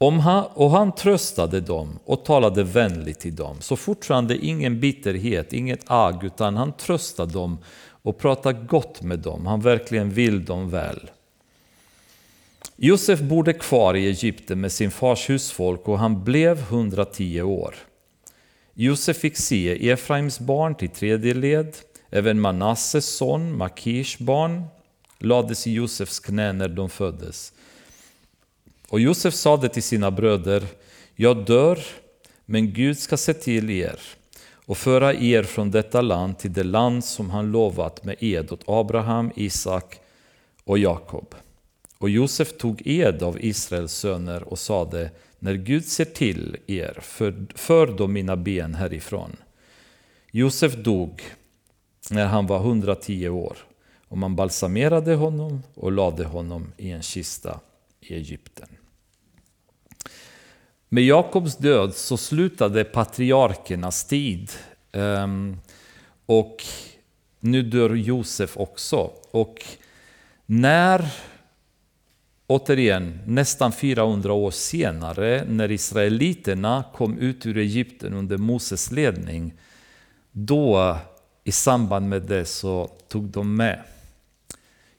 [0.00, 3.56] Om han, och han tröstade dem och talade vänligt till dem.
[3.60, 7.58] Så fortfarande ingen bitterhet, inget agg, utan han tröstade dem
[8.02, 9.46] och pratade gott med dem.
[9.46, 11.10] Han verkligen vill dem väl.
[12.76, 17.74] Josef bodde kvar i Egypten med sin fars husfolk och han blev 110 år.
[18.74, 21.76] Josef fick se Efraims barn till tredje led,
[22.10, 24.64] även Manasses son, Makirs barn,
[25.18, 27.52] lades i Josefs knä när de föddes.
[28.88, 30.64] Och Josef sade till sina bröder,
[31.14, 31.78] jag dör,
[32.44, 34.00] men Gud ska se till er
[34.52, 38.64] och föra er från detta land till det land som han lovat med ed åt
[38.66, 40.00] Abraham, Isak
[40.64, 41.34] och Jakob.
[41.98, 47.46] Och Josef tog ed av Israels söner och sade, när Gud ser till er, för,
[47.54, 49.36] för då mina ben härifrån.
[50.30, 51.22] Josef dog
[52.10, 53.56] när han var 110 år
[54.08, 57.60] och man balsamerade honom och lade honom i en kista
[58.00, 58.68] i Egypten.
[60.88, 64.50] Med Jakobs död så slutade patriarkernas tid
[64.92, 65.56] ehm,
[66.26, 66.64] och
[67.40, 69.10] nu dör Josef också.
[69.30, 69.64] Och
[70.46, 71.10] när
[72.50, 79.54] Återigen, nästan 400 år senare, när israeliterna kom ut ur Egypten under Moses ledning,
[80.32, 80.96] då
[81.44, 83.82] i samband med det så tog de med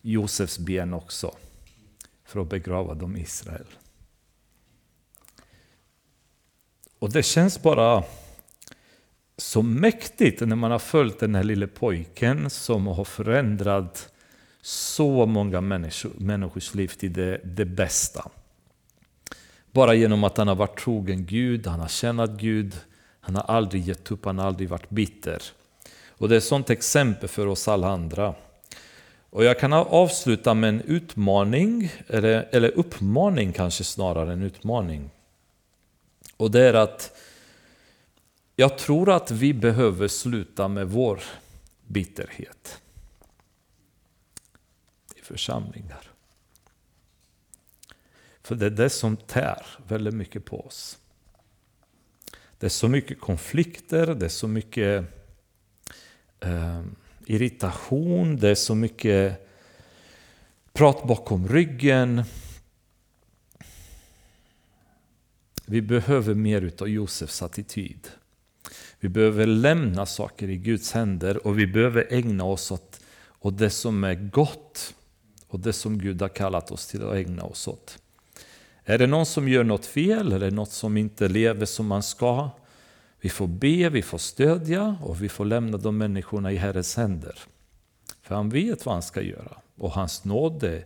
[0.01, 1.35] Josefs ben också,
[2.29, 3.65] för att begrava dem i Israel.
[6.99, 8.03] Och det känns bara
[9.37, 14.13] så mäktigt när man har följt den här lille pojken som har förändrat
[14.61, 18.29] så många människor, människors liv till det, det bästa.
[19.71, 22.75] Bara genom att han har varit trogen Gud, han har tjänat Gud,
[23.19, 25.41] han har aldrig gett upp, han har aldrig varit bitter.
[26.07, 28.35] Och det är ett sånt exempel för oss alla andra.
[29.29, 35.09] Och jag kan avsluta med en utmaning, eller, eller uppmaning kanske snarare än utmaning.
[36.37, 37.17] Och det är att
[38.55, 41.21] jag tror att vi behöver sluta med vår
[41.87, 42.81] bitterhet
[45.15, 46.11] i församlingar.
[48.41, 50.97] För det är det som tär väldigt mycket på oss.
[52.57, 55.05] Det är så mycket konflikter, det är så mycket
[56.39, 56.83] eh,
[57.29, 59.47] irritation, det är så mycket
[60.73, 62.23] prat bakom ryggen.
[65.65, 68.07] Vi behöver mer utav Josefs attityd.
[68.99, 72.99] Vi behöver lämna saker i Guds händer och vi behöver ägna oss åt,
[73.39, 74.93] åt det som är gott
[75.47, 77.97] och det som Gud har kallat oss till att ägna oss åt.
[78.83, 82.49] Är det någon som gör något fel eller något som inte lever som man ska?
[83.21, 87.39] Vi får be, vi får stödja och vi får lämna de människorna i Herrens händer.
[88.21, 89.57] För han vet vad han ska göra.
[89.77, 90.85] Och hans nåd är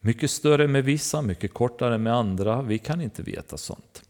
[0.00, 2.62] mycket större med vissa, mycket kortare med andra.
[2.62, 4.02] Vi kan inte veta sånt.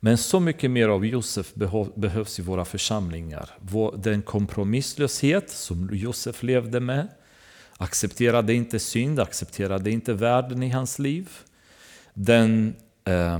[0.00, 1.54] Men så mycket mer av Josef
[1.94, 3.50] behövs i våra församlingar.
[3.96, 7.08] Den kompromisslöshet som Josef levde med,
[7.76, 11.28] accepterade inte synd, accepterade inte världen i hans liv.
[12.14, 13.38] Den eh,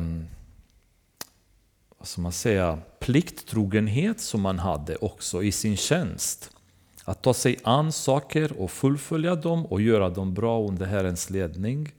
[2.03, 6.51] som man säga, plikttrogenhet som man hade också i sin tjänst.
[7.05, 11.93] Att ta sig an saker och fullfölja dem och göra dem bra under Herrens ledning.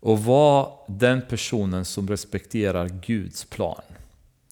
[0.00, 3.82] Och vara den personen som respekterar Guds plan.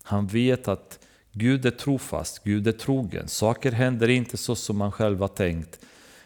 [0.03, 0.99] Han vet att
[1.33, 3.29] Gud är trofast, Gud är trogen.
[3.29, 5.79] Saker händer inte så som man själv har tänkt.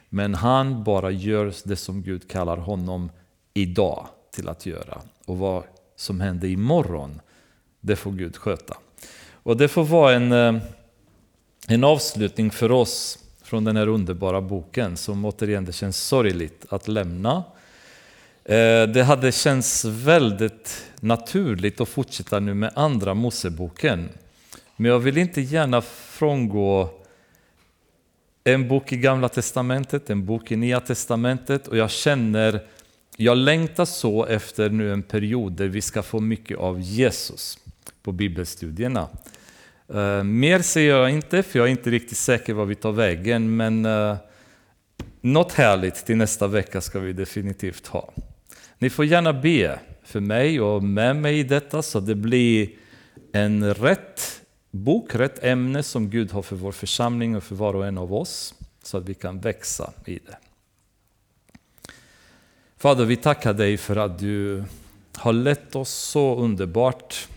[0.08, 3.10] Men han bara gör det som Gud kallar honom
[3.54, 5.02] idag till att göra.
[5.24, 5.64] Och vad
[5.96, 7.20] som händer imorgon,
[7.82, 8.76] det får Gud sköta.
[9.32, 10.62] Och det får vara en, eh,
[11.68, 16.88] en avslutning för oss från den här underbara boken som återigen det känns sorgligt att
[16.88, 17.44] lämna.
[18.44, 24.08] Eh, det hade känts väldigt naturligt att fortsätta nu med andra Moseboken.
[24.76, 26.90] Men jag vill inte gärna frångå
[28.44, 32.66] en bok i Gamla Testamentet, en bok i Nya Testamentet och jag känner,
[33.16, 37.58] jag längtar så efter nu en period där vi ska få mycket av Jesus
[38.02, 39.08] på bibelstudierna.
[39.94, 43.56] Uh, mer säger jag inte, för jag är inte riktigt säker var vi tar vägen,
[43.56, 44.16] men uh,
[45.20, 48.12] något härligt till nästa vecka ska vi definitivt ha.
[48.78, 52.70] Ni får gärna be för mig och med mig i detta så det blir
[53.32, 57.86] en rätt bok, rätt ämne som Gud har för vår församling och för var och
[57.86, 60.36] en av oss, så att vi kan växa i det.
[62.76, 64.64] Fader, vi tackar dig för att du
[65.16, 67.28] har lett oss så underbart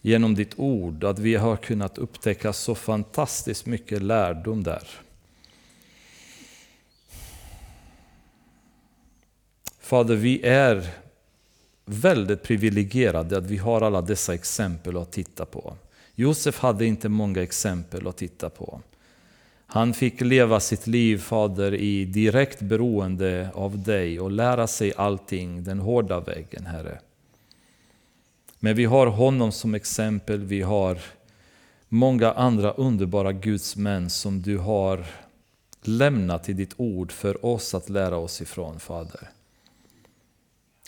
[0.00, 4.88] genom ditt ord, att vi har kunnat upptäcka så fantastiskt mycket lärdom där.
[9.80, 10.88] Fader, vi är
[11.84, 15.76] väldigt privilegierade att vi har alla dessa exempel att titta på.
[16.14, 18.80] Josef hade inte många exempel att titta på.
[19.66, 25.64] Han fick leva sitt liv, Fader, i direkt beroende av dig och lära sig allting
[25.64, 26.98] den hårda vägen, Herre.
[28.60, 30.98] Men vi har honom som exempel, vi har
[31.88, 35.06] många andra underbara gudsmän som du har
[35.82, 39.30] lämnat i ditt ord för oss att lära oss ifrån, Fader.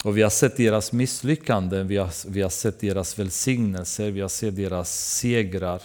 [0.03, 4.29] Och vi har sett deras misslyckanden, vi har, vi har sett deras välsignelser, vi har
[4.29, 5.81] sett deras segrar.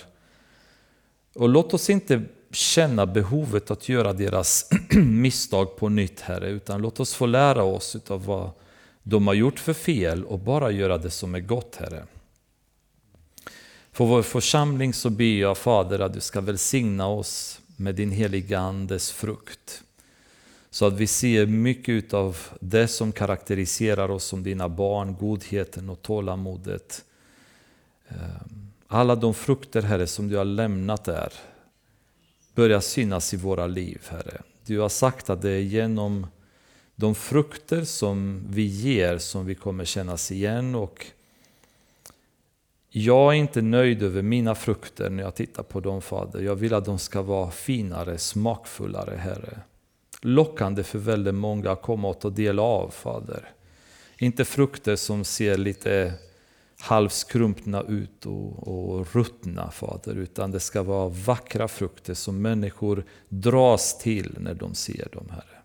[1.35, 4.71] Och låt oss inte känna behovet att göra deras
[5.05, 8.51] misstag på nytt, Herre, utan låt oss få lära oss av vad
[9.09, 12.05] de har gjort för fel och bara göra det som är gott, Herre.
[13.93, 18.59] För vår församling så ber jag, Fader, att du ska välsigna oss med din heliga
[18.59, 19.83] Andes frukt.
[20.71, 26.03] Så att vi ser mycket av det som karaktäriserar oss som dina barn, godheten och
[26.03, 27.05] tålamodet.
[28.09, 31.33] Ehm, alla de frukter, Herre, som du har lämnat där,
[32.55, 34.43] börjar synas i våra liv, Herre.
[34.67, 36.27] Du har sagt att det är genom
[36.99, 40.75] de frukter som vi ger som vi kommer kännas igen.
[40.75, 41.07] Och
[42.91, 46.41] jag är inte nöjd över mina frukter när jag tittar på dem, Fader.
[46.41, 49.61] Jag vill att de ska vara finare, smakfullare, Herre
[50.21, 53.51] lockande för väldigt många att komma och ta del av, Fader.
[54.19, 56.13] Inte frukter som ser lite
[56.81, 63.99] halvskrumpna ut och, och ruttna, Fader, utan det ska vara vackra frukter som människor dras
[63.99, 65.58] till när de ser dem, Herre.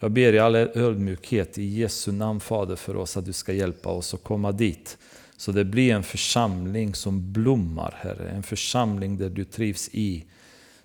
[0.00, 3.88] Jag ber i all ödmjukhet i Jesu namn, Fader, för oss att du ska hjälpa
[3.88, 4.98] oss att komma dit.
[5.36, 8.30] Så det blir en församling som blommar, Herre.
[8.30, 10.24] En församling där du trivs i.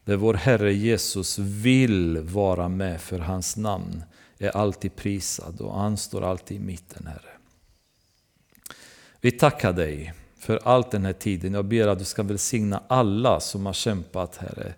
[0.05, 4.03] Där vår Herre Jesus vill vara med för hans namn
[4.37, 7.33] är alltid prisad och han står alltid i mitten, Herre.
[9.21, 11.53] Vi tackar dig för allt den här tiden.
[11.53, 14.73] Jag ber att du ska välsigna alla som har kämpat, Herre.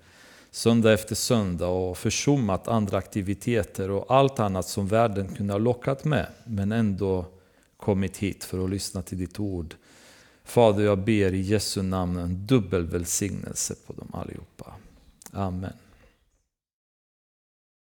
[0.56, 6.06] Söndag efter söndag och försummat andra aktiviteter och allt annat som världen kunde ha lockat
[6.06, 6.28] med.
[6.44, 7.26] Men ändå
[7.78, 9.76] kommit hit för att lyssna till ditt ord.
[10.44, 14.74] Fader, jag ber i Jesu namn en dubbel välsignelse på dem allihopa.
[15.32, 15.74] Amen.